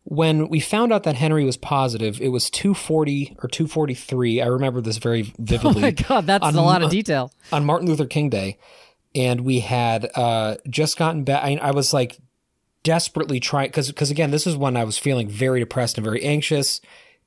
[0.03, 4.41] when we found out that Henry was positive, it was 240 or 243.
[4.41, 5.71] I remember this very vividly.
[5.77, 7.31] Oh my god, that's on, a lot of detail.
[7.51, 8.57] On Martin Luther King Day,
[9.13, 11.43] and we had uh, just gotten back.
[11.43, 12.19] I, I was like
[12.83, 16.23] desperately trying because because again, this is when I was feeling very depressed and very
[16.23, 16.81] anxious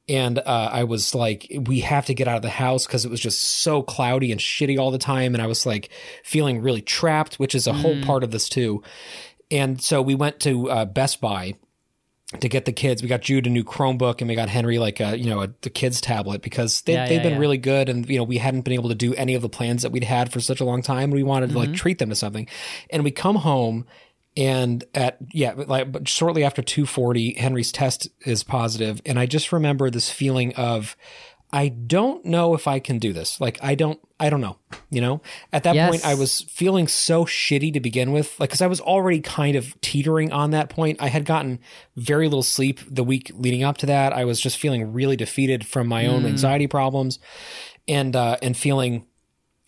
[0.09, 3.11] and uh, I was like, we have to get out of the house because it
[3.11, 5.91] was just so cloudy and shitty all the time, and I was like
[6.23, 7.81] feeling really trapped, which is a mm.
[7.81, 8.83] whole part of this too.
[9.51, 11.55] And so we went to uh, Best Buy
[12.41, 13.03] to get the kids.
[13.03, 15.49] We got Jude a new Chromebook, and we got Henry like a you know a,
[15.63, 17.39] the kids tablet because they, yeah, they've yeah, been yeah.
[17.39, 19.83] really good, and you know we hadn't been able to do any of the plans
[19.83, 21.11] that we'd had for such a long time.
[21.11, 21.55] We wanted mm-hmm.
[21.55, 21.77] to like mm-hmm.
[21.77, 22.47] treat them to something,
[22.91, 23.87] and we come home
[24.37, 29.01] and at yeah like but shortly after 240 henry's test is positive.
[29.07, 30.97] And i just remember this feeling of
[31.53, 33.41] i don't know if i can do this.
[33.41, 34.59] Like i don't i don't know
[34.91, 35.21] you know?
[35.53, 35.91] At that yes.
[35.91, 38.39] point i was feeling so shitty to begin with.
[38.41, 41.01] Like because i was already kind of teetering on that point.
[41.01, 41.61] I had gotten
[41.97, 44.13] very little sleep the week leading up to that.
[44.13, 46.29] I was just feeling really defeated from my own mm.
[46.29, 47.21] anxiety problems
[47.87, 49.07] and uh and feeling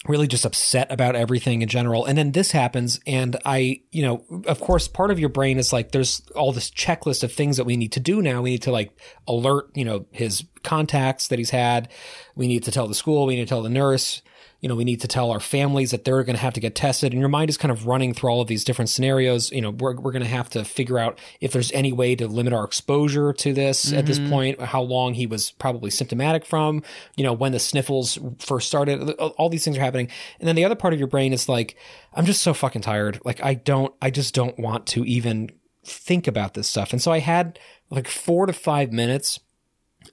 [0.09, 2.05] really just upset about everything in general.
[2.05, 3.01] And then this happens.
[3.07, 6.71] And I, you know, of course, part of your brain is like, there's all this
[6.71, 8.43] checklist of things that we need to do now.
[8.43, 11.89] We need to like alert, you know, his contacts that he's had.
[12.35, 13.27] We need to tell the school.
[13.27, 14.23] We need to tell the nurse
[14.67, 16.75] you know, we need to tell our families that they're going to have to get
[16.75, 17.13] tested.
[17.13, 19.53] And your mind is kind of running through all of these different scenarios.
[19.53, 22.27] You know, we're, we're going to have to figure out if there's any way to
[22.27, 23.99] limit our exposure to this mm-hmm.
[23.99, 24.29] at this mm-hmm.
[24.29, 26.83] point, how long he was probably symptomatic from,
[27.17, 29.09] you know, when the sniffles first started.
[29.13, 30.11] All these things are happening.
[30.41, 31.77] And then the other part of your brain is like,
[32.15, 33.21] I'm just so fucking tired.
[33.25, 35.51] Like, I don't, I just don't want to even
[35.85, 36.93] think about this stuff.
[36.93, 39.39] And so I had like four to five minutes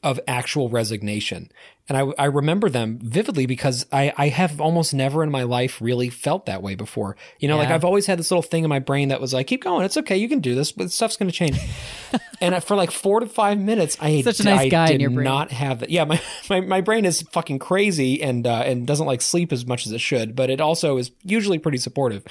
[0.01, 1.51] of actual resignation.
[1.89, 5.81] And I, I remember them vividly because I, I have almost never in my life
[5.81, 7.17] really felt that way before.
[7.39, 9.47] You know, like I've always had this little thing in my brain that was like,
[9.47, 9.83] keep going.
[9.83, 10.15] It's okay.
[10.15, 11.59] You can do this, but stuff's going to change.
[12.41, 15.01] and for like four to five minutes, I, Such a nice I guy in did
[15.01, 15.25] your brain.
[15.25, 15.89] not have that.
[15.89, 16.05] Yeah.
[16.05, 19.85] My, my, my brain is fucking crazy and, uh, and doesn't like sleep as much
[19.85, 22.23] as it should, but it also is usually pretty supportive.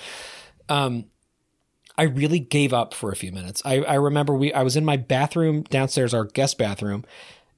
[0.70, 1.04] Um,
[1.98, 3.62] I really gave up for a few minutes.
[3.64, 7.04] I, I remember we I was in my bathroom downstairs, our guest bathroom,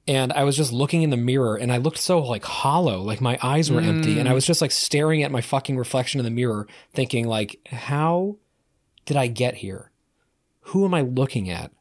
[0.07, 3.21] and I was just looking in the mirror and I looked so like hollow, like
[3.21, 6.25] my eyes were empty, and I was just like staring at my fucking reflection in
[6.25, 8.37] the mirror, thinking like, how
[9.05, 9.91] did I get here?
[10.61, 11.71] Who am I looking at?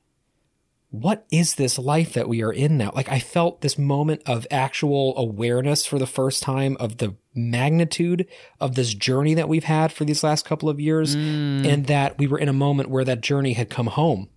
[0.90, 2.92] What is this life that we are in now?
[2.94, 8.28] Like I felt this moment of actual awareness for the first time of the magnitude
[8.60, 11.66] of this journey that we've had for these last couple of years mm.
[11.66, 14.28] and that we were in a moment where that journey had come home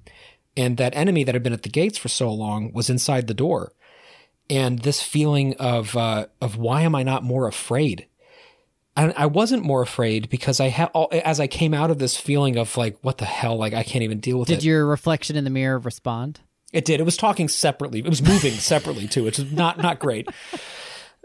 [0.57, 3.33] and that enemy that had been at the gates for so long was inside the
[3.35, 3.73] door
[4.49, 8.07] and this feeling of uh, of why am I not more afraid?
[8.95, 12.57] And I wasn't more afraid because I had as I came out of this feeling
[12.57, 14.57] of like what the hell like I can't even deal with Did it.
[14.61, 16.39] Did your reflection in the mirror respond?
[16.73, 16.99] It did.
[16.99, 17.99] It was talking separately.
[17.99, 20.27] It was moving separately too, which is not not great.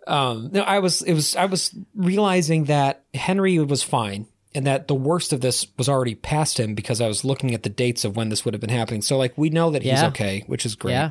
[0.07, 4.89] Um, no, I was it was I was realizing that Henry was fine and that
[4.89, 8.05] the worst of this was already past him because I was looking at the dates
[8.05, 9.01] of when this would have been happening.
[9.01, 10.09] So like we know that he's Yeah.
[10.09, 10.93] okay, which is great.
[10.93, 11.11] Yeah.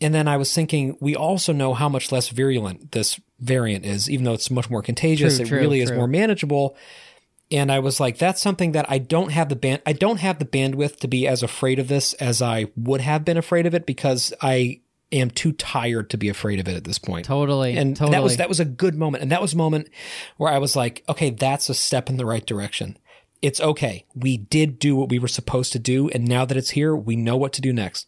[0.00, 4.10] And then I was thinking, we also know how much less virulent this variant is,
[4.10, 5.36] even though it's much more contagious.
[5.36, 6.76] True, it true, really is more manageable.
[7.50, 10.38] And I was like, that's something that I don't have the band, I don't have
[10.38, 13.74] the bandwidth to be as afraid of this as I would have been afraid of
[13.74, 14.80] it because I
[15.12, 17.26] am too tired to be afraid of it at this point.
[17.26, 17.76] Totally.
[17.76, 18.16] And totally.
[18.16, 19.88] that was that was a good moment, and that was a moment
[20.36, 22.98] where I was like, okay, that's a step in the right direction.
[23.42, 24.06] It's okay.
[24.14, 27.16] We did do what we were supposed to do, and now that it's here, we
[27.16, 28.06] know what to do next.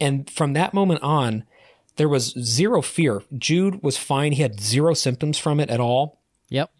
[0.00, 1.44] And from that moment on,
[1.96, 3.22] there was zero fear.
[3.36, 4.32] Jude was fine.
[4.32, 6.20] He had zero symptoms from it at all.
[6.48, 6.70] Yep.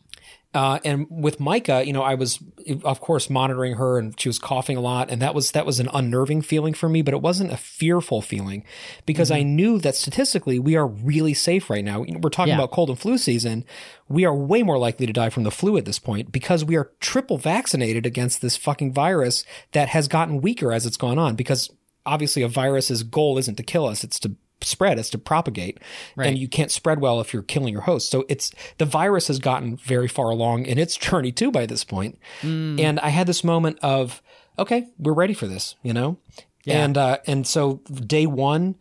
[0.55, 2.39] Uh, and with Micah, you know, I was,
[2.83, 5.79] of course, monitoring her, and she was coughing a lot, and that was that was
[5.79, 8.65] an unnerving feeling for me, but it wasn't a fearful feeling
[9.05, 12.01] because I knew that statistically we are really safe right now.
[12.01, 12.55] We're talking Yeah.
[12.57, 13.67] about cold and flu season.
[14.09, 16.77] We are way more likely to die from the flu at this point because we
[16.77, 21.37] are triple vaccinated against this fucking virus that has gotten weaker as it's gone on.
[21.37, 21.69] Because
[22.09, 25.79] obviously, a virus's goal isn't to kill us; it's to spread, it's to propagate.
[26.16, 26.29] Right.
[26.29, 28.11] And you can't spread well if you're killing your host.
[28.11, 31.85] So it's the virus has gotten very far along in its journey too by this
[31.85, 32.18] point.
[32.42, 32.81] Mm.
[32.81, 34.23] And I had this moment of,
[34.59, 36.18] okay, we're ready for this, you know?
[36.64, 36.85] Yeah.
[36.85, 38.77] And uh and so day one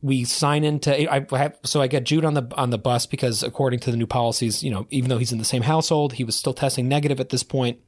[0.00, 3.42] we sign into I, have, so I got Jude on the on the bus because
[3.42, 6.24] according to the new policies, you know, even though he's in the same household, he
[6.24, 7.80] was still testing negative at this point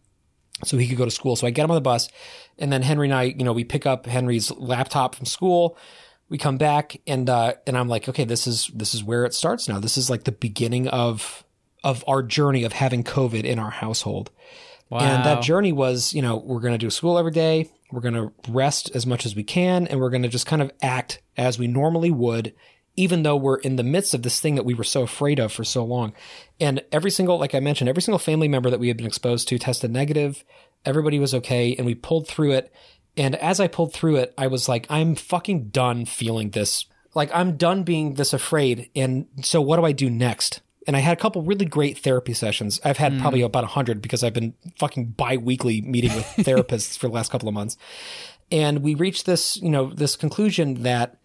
[0.64, 1.36] so he could go to school.
[1.36, 2.08] So I get him on the bus,
[2.58, 5.76] and then Henry and I, you know, we pick up Henry's laptop from school.
[6.28, 9.34] We come back, and uh, and I'm like, okay, this is this is where it
[9.34, 9.80] starts now.
[9.80, 11.44] This is like the beginning of
[11.82, 14.30] of our journey of having COVID in our household.
[14.90, 15.00] Wow.
[15.00, 17.70] And that journey was, you know, we're going to do school every day.
[17.92, 20.62] We're going to rest as much as we can, and we're going to just kind
[20.62, 22.54] of act as we normally would,
[22.96, 25.52] even though we're in the midst of this thing that we were so afraid of
[25.52, 26.12] for so long.
[26.58, 29.48] And every single, like I mentioned, every single family member that we had been exposed
[29.48, 30.44] to tested negative.
[30.84, 32.72] Everybody was okay, and we pulled through it.
[33.16, 36.86] And as I pulled through it, I was like, I'm fucking done feeling this.
[37.14, 38.90] Like, I'm done being this afraid.
[38.94, 40.60] And so, what do I do next?
[40.86, 42.80] And I had a couple really great therapy sessions.
[42.84, 43.20] I've had hmm.
[43.20, 47.30] probably about 100 because I've been fucking bi weekly meeting with therapists for the last
[47.30, 47.76] couple of months.
[48.50, 51.19] And we reached this, you know, this conclusion that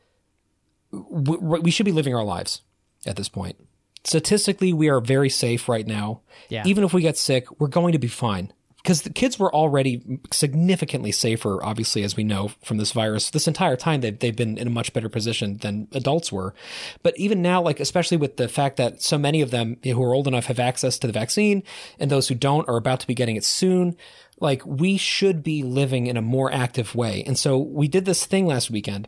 [1.09, 2.61] we should be living our lives
[3.05, 3.57] at this point.
[4.03, 6.21] Statistically, we are very safe right now.
[6.49, 6.63] Yeah.
[6.65, 8.53] Even if we get sick, we're going to be fine.
[8.83, 13.31] Because the kids were already significantly safer, obviously, as we know from this virus.
[13.31, 16.53] This entire time, they've, they've been in a much better position than adults were.
[17.01, 20.13] But even now, like, especially with the fact that so many of them who are
[20.13, 21.63] old enough have access to the vaccine
[21.99, 23.97] and those who don't are about to be getting it soon,
[24.39, 27.23] like, we should be living in a more active way.
[27.25, 29.07] And so we did this thing last weekend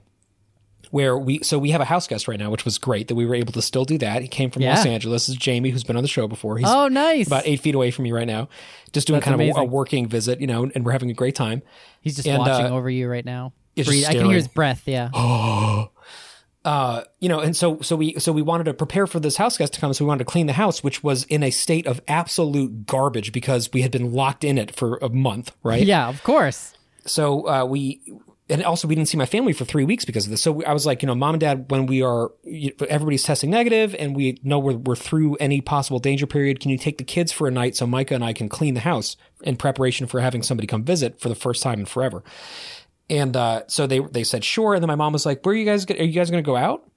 [0.91, 3.25] where we so we have a house guest right now, which was great that we
[3.25, 4.21] were able to still do that.
[4.21, 4.75] He came from Yeah.
[4.75, 5.27] Los Angeles.
[5.27, 6.57] This is Jamie, who's been on the show before.
[6.57, 7.27] He's Oh, nice.
[7.27, 8.49] about eight feet away from me right now,
[8.93, 11.13] just doing That's kind of a, a working visit, you know, and we're having a
[11.13, 11.61] great time.
[12.01, 13.53] He's just and, watching uh, over you right now.
[13.77, 14.83] I can hear his breath.
[14.87, 15.09] Yeah.
[16.65, 19.57] Uh, you know, and so so we so we wanted to prepare for this house
[19.57, 21.87] guest to come, so we wanted to clean the house, which was in a state
[21.87, 25.85] of absolute garbage because we had been locked in it for a month, right?
[25.85, 26.73] Yeah, of course.
[27.05, 28.01] so uh, we
[28.49, 30.73] and also we didn't see my family for three weeks because of this so i
[30.73, 32.31] was like you know mom and dad when we are
[32.89, 36.77] everybody's testing negative and we know we're, we're through any possible danger period can you
[36.77, 39.55] take the kids for a night so micah and i can clean the house in
[39.55, 42.23] preparation for having somebody come visit for the first time in forever
[43.09, 45.57] and uh, so they they said sure and then my mom was like where are
[45.57, 46.89] you guys are you guys going to go out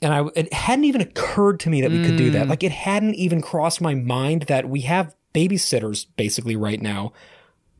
[0.00, 2.48] and I it hadn't even occurred to me that we could do that.
[2.48, 7.12] Like it hadn't even crossed my mind that we have babysitters basically right now.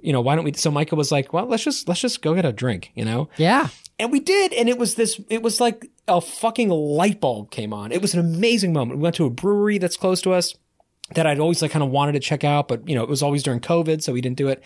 [0.01, 0.53] You know, why don't we?
[0.55, 3.29] So Micah was like, "Well, let's just let's just go get a drink," you know.
[3.37, 3.69] Yeah.
[3.99, 5.21] And we did, and it was this.
[5.29, 7.91] It was like a fucking light bulb came on.
[7.91, 8.99] It was an amazing moment.
[8.99, 10.55] We went to a brewery that's close to us
[11.15, 13.23] that I'd always like kind of wanted to check out, but you know, it was
[13.23, 14.63] always during COVID, so we didn't do it.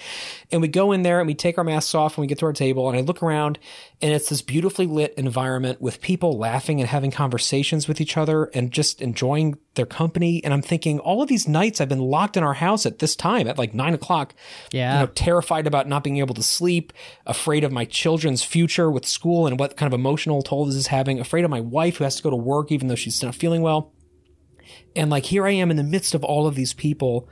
[0.51, 2.47] And we go in there and we take our masks off and we get to
[2.47, 3.61] our table and I look around
[4.01, 8.47] and it's this beautifully lit environment with people laughing and having conversations with each other
[8.55, 10.43] and just enjoying their company.
[10.43, 13.15] And I'm thinking all of these nights I've been locked in our house at this
[13.15, 14.35] time at like nine o'clock,
[14.73, 14.95] Yeah.
[14.95, 16.93] you know, terrified about not being able to sleep,
[17.25, 20.89] afraid of my children's future with school and what kind of emotional toll this is
[20.89, 23.37] having, afraid of my wife who has to go to work even though she's not
[23.37, 23.93] feeling well.
[24.97, 27.29] And like here I am in the midst of all of these people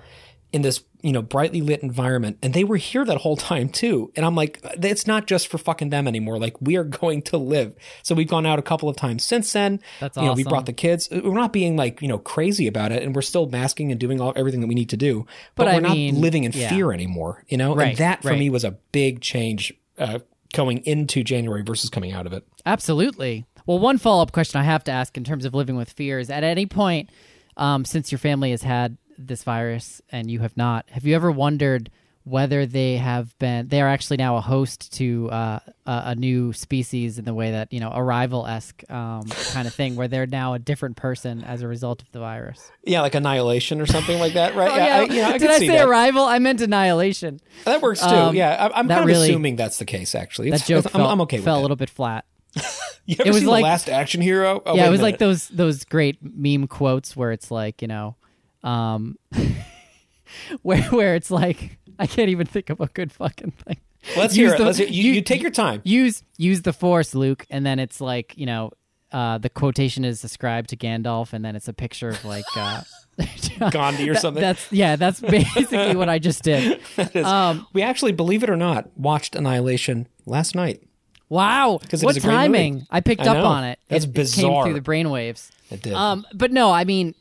[0.53, 2.37] in this, you know, brightly lit environment.
[2.43, 4.11] And they were here that whole time too.
[4.17, 6.39] And I'm like, it's not just for fucking them anymore.
[6.41, 7.77] Like we are going to live.
[8.03, 9.81] So we've gone out a couple of times since then.
[10.01, 11.09] That's you know, we brought the kids.
[11.11, 13.03] We're not being like, you know, crazy about it.
[13.05, 15.25] And we're still masking and doing all everything that we need to do.
[15.55, 16.69] But, But we're I not living in yeah.
[16.69, 17.77] fear anymore, you know?
[17.77, 18.39] Right, and that for right.
[18.39, 20.19] me was a big change, uh,
[20.53, 22.45] going into January versus coming out of it.
[22.67, 23.47] Absolutely.
[23.67, 26.19] Well, one follow up question I have to ask in terms of living with fear
[26.19, 27.09] is at any point,
[27.57, 31.31] um, since your family has had this virus and you have not, have you ever
[31.31, 31.91] wondered
[32.25, 36.53] whether they have been, they are actually now a host to uh, a, a new
[36.53, 39.23] species in the way that, you know, arrival esque um,
[39.53, 42.71] kind of thing, where they're now a different person as a result of the virus?
[42.85, 44.71] Yeah, like annihilation or something like that, right?
[44.71, 44.97] Oh, yeah, yeah.
[44.99, 45.89] I, you know, I Did I say that.
[45.89, 46.23] arrival?
[46.25, 47.41] I meant annihilation.
[47.65, 48.07] That works too.
[48.07, 50.15] Um, yeah, I, I'm kind of really- assuming that's the case.
[50.15, 52.27] Actually, That joke I'm, fell, I'm okay fell a little bit flat.
[53.07, 54.63] You ever It was like- the Last Action Hero?
[54.65, 58.15] Oh, yeah, it was like those those great meme quotes where it's like you know,
[58.63, 59.17] um,
[60.63, 63.79] where where it's like I can't even think of a good fucking thing.
[64.17, 64.59] Let's use hear it.
[64.59, 65.81] the- Let's hear, you, you- you take your time.
[65.85, 68.71] Use use the force, Luke, and then it's like you know,
[69.13, 72.83] uh, the quotation is ascribed to Gandalf, and then it's a picture of like uh,
[73.71, 74.41] Gandhi or that- something.
[74.41, 76.81] That's yeah, that's basically what I just did.
[77.17, 80.83] Um, we actually, believe it or not, watched Annihilation last night.
[81.31, 82.87] Wow, it what is a great timing!
[82.91, 83.45] I picked I up know.
[83.47, 83.79] on it.
[83.89, 85.51] That's it, It came through the brainwaves.
[85.71, 85.95] It did.
[85.95, 87.15] Um, but no, I mean,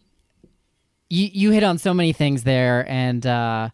[1.09, 3.69] you you hit on so many things there, and uh,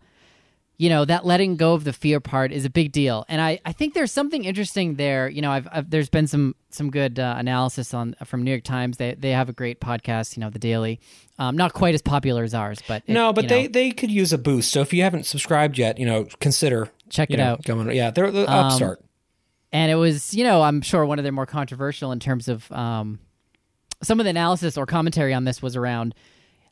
[0.78, 3.26] you know that letting go of the fear part is a big deal.
[3.30, 5.30] And I, I think there's something interesting there.
[5.30, 8.64] You know, I've, I've there's been some some good uh, analysis on from New York
[8.64, 8.98] Times.
[8.98, 10.36] They they have a great podcast.
[10.36, 11.00] You know, the Daily,
[11.40, 13.92] um, not quite as popular as ours, but it- no, but you they, know, they
[13.92, 14.72] could use a boost.
[14.72, 17.64] So if you haven't subscribed yet, you know, consider Check you it know, out.
[17.64, 19.02] Going, yeah, they're the Um, upstart.
[19.76, 22.72] And it was you know i'm sure one of their more controversial in terms of
[22.72, 23.20] um,
[24.02, 26.16] some of the analysis or commentary on this was around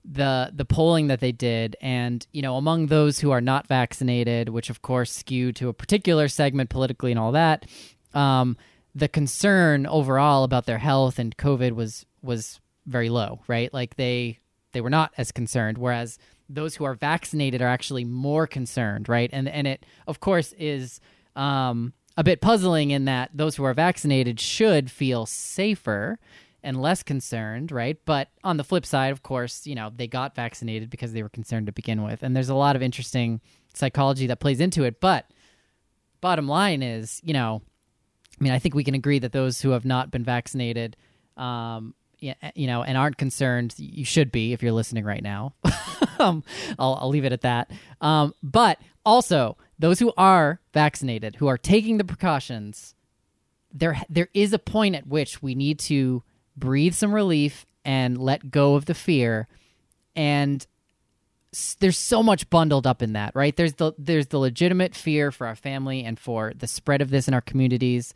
[0.06, 1.76] the the polling that they did.
[1.82, 5.74] And you know among those who are not vaccinated which of course skew to a
[5.74, 7.66] particular segment politically and all that
[8.14, 8.58] um,
[8.94, 13.74] the concern overall about their health and covid was was very low right?
[13.74, 14.40] Like they
[14.74, 16.18] they were not as concerned whereas
[16.50, 19.30] those who are vaccinated are actually more concerned right?
[19.32, 21.00] And and it of course is
[21.36, 26.20] um, a bit puzzling in that those who are vaccinated should feel safer
[26.64, 27.98] and less concerned, right?
[28.06, 31.30] But on the flip side, of course, you know, they got vaccinated because they were
[31.30, 32.24] concerned to begin with.
[32.24, 33.42] And there's a lot of interesting
[33.74, 35.02] psychology that plays into it.
[35.02, 35.30] But
[36.22, 37.62] bottom line is, you know,
[38.40, 40.96] I mean, I think we can agree that those who have not been vaccinated,
[41.36, 45.54] um, you know, and aren't concerned, you should be if you're listening right now.
[46.20, 46.44] um,
[46.80, 47.72] I'll, I'll leave it at that.
[48.00, 52.96] Um, but also, those who are vaccinated, who are taking the precautions,
[53.70, 56.24] there there is a point at which we need to
[56.56, 59.46] breathe some relief and let go of the fear.
[60.16, 60.66] And
[61.82, 63.58] there's so much bundled up in that right?
[63.58, 67.28] There's the there's the legitimate fear for our family and for the spread of this
[67.28, 68.14] in our communities.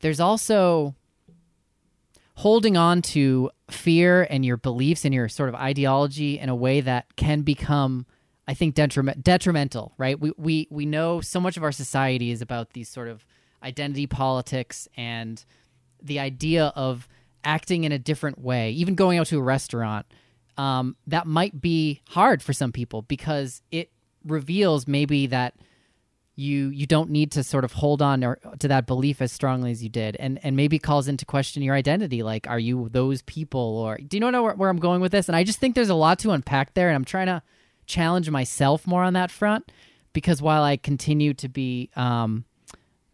[0.00, 0.94] There's also
[2.34, 6.82] holding on to fear and your beliefs and your sort of ideology in a way
[6.82, 8.04] that can become
[8.50, 10.18] i think detriment, detrimental right?
[10.18, 13.24] We, we we know so much of our society is about these sort of
[13.62, 15.42] identity politics and
[16.02, 17.08] the idea of
[17.44, 20.04] acting in a different way even going out to a restaurant
[20.58, 23.90] um, that might be hard for some people because it
[24.26, 25.54] reveals maybe that
[26.34, 29.70] you you don't need to sort of hold on or, to that belief as strongly
[29.70, 30.16] as you did.
[30.16, 34.16] And and maybe calls into question your identity like are you those people or do
[34.16, 35.28] you know where, where i'm going with this?
[35.28, 37.42] And i just think there's a lot to unpack there and i'm trying to
[37.90, 39.70] challenge myself more on that front
[40.12, 42.44] because while i continue to be um,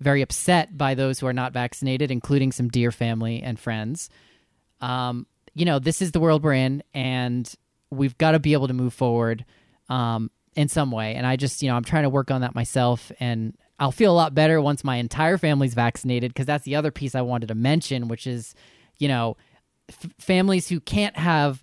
[0.00, 4.10] very upset by those who are not vaccinated including some dear family and friends
[4.80, 7.52] um, you know, this is the world we're in, and
[7.90, 9.44] we've got to be able to move forward
[9.88, 11.14] um, in some way.
[11.14, 14.12] And I just, you know, I'm trying to work on that myself, and I'll feel
[14.12, 17.48] a lot better once my entire family's vaccinated because that's the other piece I wanted
[17.48, 18.54] to mention, which is,
[18.98, 19.38] you know,
[19.88, 21.62] f- families who can't have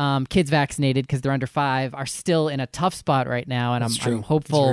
[0.00, 3.74] um, kids vaccinated because they're under five are still in a tough spot right now,
[3.74, 3.90] and I'm.
[4.16, 4.64] I'm hopeful,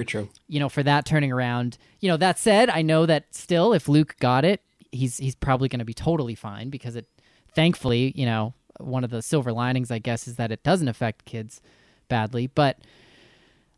[0.47, 1.78] you know, for that turning around.
[1.99, 5.67] You know, that said, I know that still, if Luke got it, he's he's probably
[5.67, 7.07] going to be totally fine because it,
[7.53, 11.25] thankfully, you know, one of the silver linings, I guess, is that it doesn't affect
[11.25, 11.59] kids
[12.07, 12.47] badly.
[12.47, 12.78] But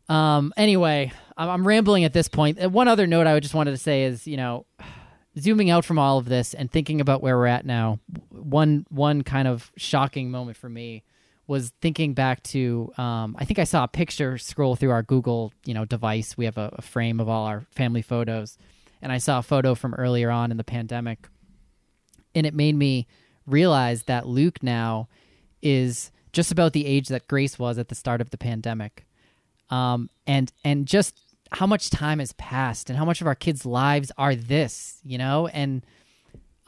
[0.08, 2.62] um, anyway, I'm, I'm rambling at this point.
[2.62, 4.66] Uh, One other note I would just wanted to say is, you know,
[5.36, 7.98] zooming out from all of this and thinking about where we're at now,
[8.28, 11.02] one one kind of shocking moment for me
[11.50, 15.52] was thinking back to um, I think I saw a picture scroll through our Google
[15.64, 16.36] you know device.
[16.38, 18.56] We have a, a frame of all our family photos,
[19.02, 21.28] and I saw a photo from earlier on in the pandemic,
[22.36, 23.08] and it made me
[23.48, 25.08] realize that Luke now
[25.60, 29.04] is just about the age that Grace was at the start of the pandemic,
[29.70, 31.18] um, and and just
[31.50, 35.18] how much time has passed and how much of our kids' lives are this, you
[35.18, 35.84] know, and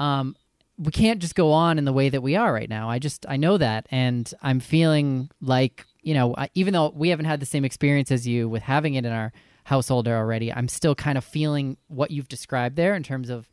[0.01, 0.35] um,
[0.79, 2.89] we can't just go on in the way that we are right now.
[2.89, 7.27] I just I know that, and I'm feeling like you know, even though we haven't
[7.27, 9.33] had the same experience as you with having it in our
[9.65, 13.49] household already, I'm still kind of feeling what you've described there in terms of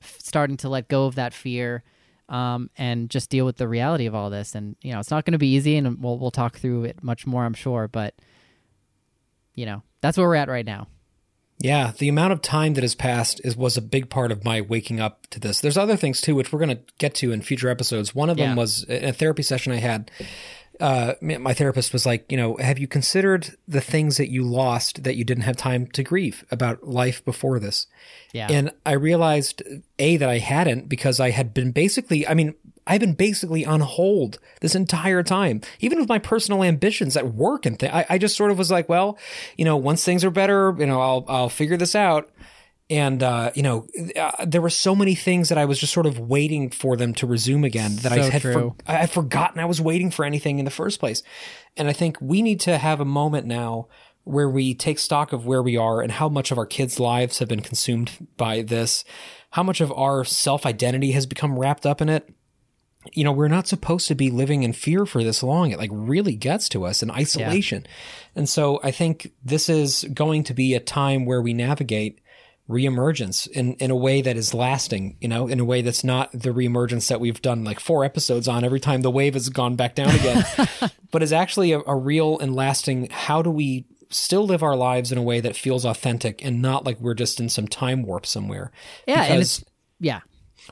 [0.00, 1.84] starting to let go of that fear.
[2.28, 5.24] Um, and just deal with the reality of all this, and you know it's not
[5.24, 7.88] going to be easy, and we'll we'll talk through it much more, I'm sure.
[7.88, 8.14] But
[9.54, 10.88] you know that's where we're at right now.
[11.60, 14.60] Yeah, the amount of time that has passed is was a big part of my
[14.60, 15.60] waking up to this.
[15.60, 18.14] There's other things too, which we're going to get to in future episodes.
[18.14, 18.54] One of them Yeah.
[18.54, 20.10] was a a therapy session I had.
[20.80, 25.02] Uh, my therapist was like, you know, have you considered the things that you lost
[25.02, 27.88] that you didn't have time to grieve about life before this?
[28.32, 29.60] Yeah, And I realized
[29.98, 32.54] a that I hadn't because I had been basically, I mean,
[32.88, 37.66] I've been basically on hold this entire time, even with my personal ambitions at work
[37.66, 37.92] and things.
[37.92, 39.18] I, I just sort of was like, well,
[39.56, 42.30] you know, once things are better, you know, I'll I'll figure this out.
[42.90, 43.86] And uh, you know,
[44.16, 47.12] uh, there were so many things that I was just sort of waiting for them
[47.14, 48.74] to resume again that I So had for.
[48.86, 51.22] I had forgotten I was waiting for anything in the first place.
[51.76, 53.88] And I think we need to have a moment now
[54.24, 57.38] where we take stock of where we are and how much of our kids' lives
[57.38, 59.04] have been consumed by this,
[59.50, 62.28] how much of our self identity has become wrapped up in it.
[63.12, 65.70] You know, we're not supposed to be living in fear for this long.
[65.70, 67.86] It like really gets to us in isolation.
[68.34, 72.20] And so I think this is going to be a time where we navigate
[72.68, 76.30] reemergence in, in a way that is lasting, you know, in a way that's not
[76.32, 79.74] the reemergence that we've done like four episodes on every time the wave has gone
[79.74, 80.44] back down again,
[81.10, 85.10] but is actually a, a real and lasting how do we still live our lives
[85.12, 88.26] in a way that feels authentic and not like we're just in some time warp
[88.26, 88.70] somewhere.
[89.06, 90.20] yeah, and Because- it's yeah,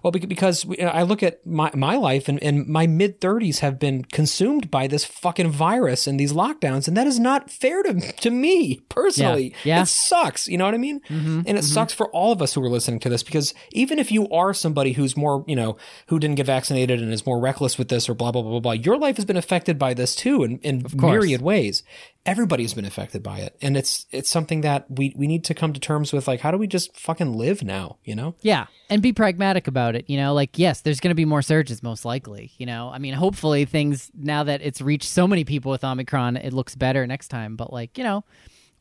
[0.02, 3.78] well, because we- I look at my, my life and, and my mid 30s have
[3.78, 6.88] been consumed by this fucking virus and these lockdowns.
[6.88, 9.54] And that is not fair to, to me personally.
[9.64, 9.76] Yeah.
[9.76, 9.82] Yeah.
[9.82, 10.46] It sucks.
[10.48, 11.00] You know what I mean?
[11.08, 11.40] Mm-hmm.
[11.46, 11.60] and it mm-hmm.
[11.62, 14.52] sucks for all of us who are listening to this because even if you are
[14.52, 15.76] somebody who's more, you know,
[16.08, 18.60] who didn't get vaccinated and is more reckless with this or blah, blah, blah, blah,
[18.60, 21.82] blah, your life has been affected by this too in, in myriad ways.
[22.26, 23.56] Everybody's been affected by it.
[23.62, 26.28] And it's, it's something that we, we need to come to terms with.
[26.28, 27.98] Like, how do we just fucking live now?
[28.04, 28.34] You know?
[28.42, 30.10] Yeah, and be pragmatic about it.
[30.10, 32.52] You know, like yes, there's going to be more surges, most likely.
[32.58, 36.36] You know, I mean, hopefully things now that it's reached so many people with Omicron,
[36.36, 37.56] it looks better next time.
[37.56, 38.24] But like, you know,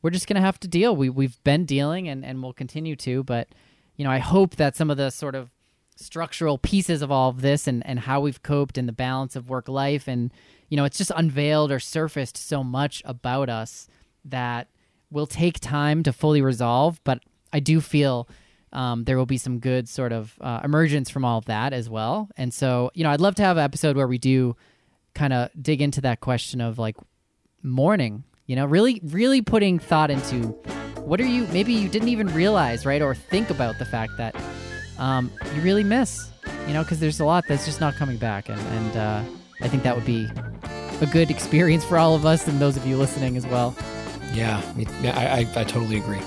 [0.01, 0.95] we're just going to have to deal.
[0.95, 3.23] We we've been dealing, and and we'll continue to.
[3.23, 3.47] But
[3.95, 5.49] you know, I hope that some of the sort of
[5.95, 9.49] structural pieces of all of this and and how we've coped and the balance of
[9.49, 10.07] work life.
[10.07, 10.31] And
[10.69, 13.87] you know it's just unveiled or surfaced so much about us
[14.25, 14.67] that
[15.11, 16.99] will take time to fully resolve.
[17.03, 17.19] But
[17.53, 18.27] i do feel
[18.73, 21.89] um, there will be some good sort of uh, emergence from all of that as
[21.89, 22.29] well.
[22.35, 24.55] And so you know i'd love to have an episode where we do
[25.13, 26.97] kind of dig into that question of like
[27.63, 30.49] mourning you know really really putting thought into
[31.01, 34.35] what are you maybe you didn't even realize right or think about the fact that
[34.99, 36.29] um, you really miss
[36.67, 39.23] you know because there's a lot that's just not coming back and, and uh,
[39.61, 40.27] i think that would be
[41.01, 43.75] a good experience for all of us and those of you listening as well
[44.33, 44.61] Yeah.
[45.01, 45.17] Yeah.
[45.17, 46.19] I, I, I totally agree.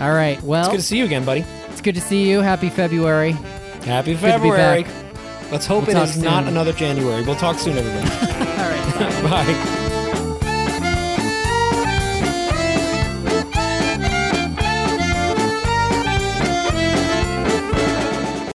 [0.00, 1.44] all right well It's good to see you again, buddy.
[1.70, 3.32] it's good to see you happy february
[3.84, 4.86] Happy February.
[5.50, 7.24] Let's hope We'll it is not another January.
[7.24, 8.08] We'll talk soon, everybody.
[8.62, 9.44] all right bye.
[9.54, 9.78] Bye.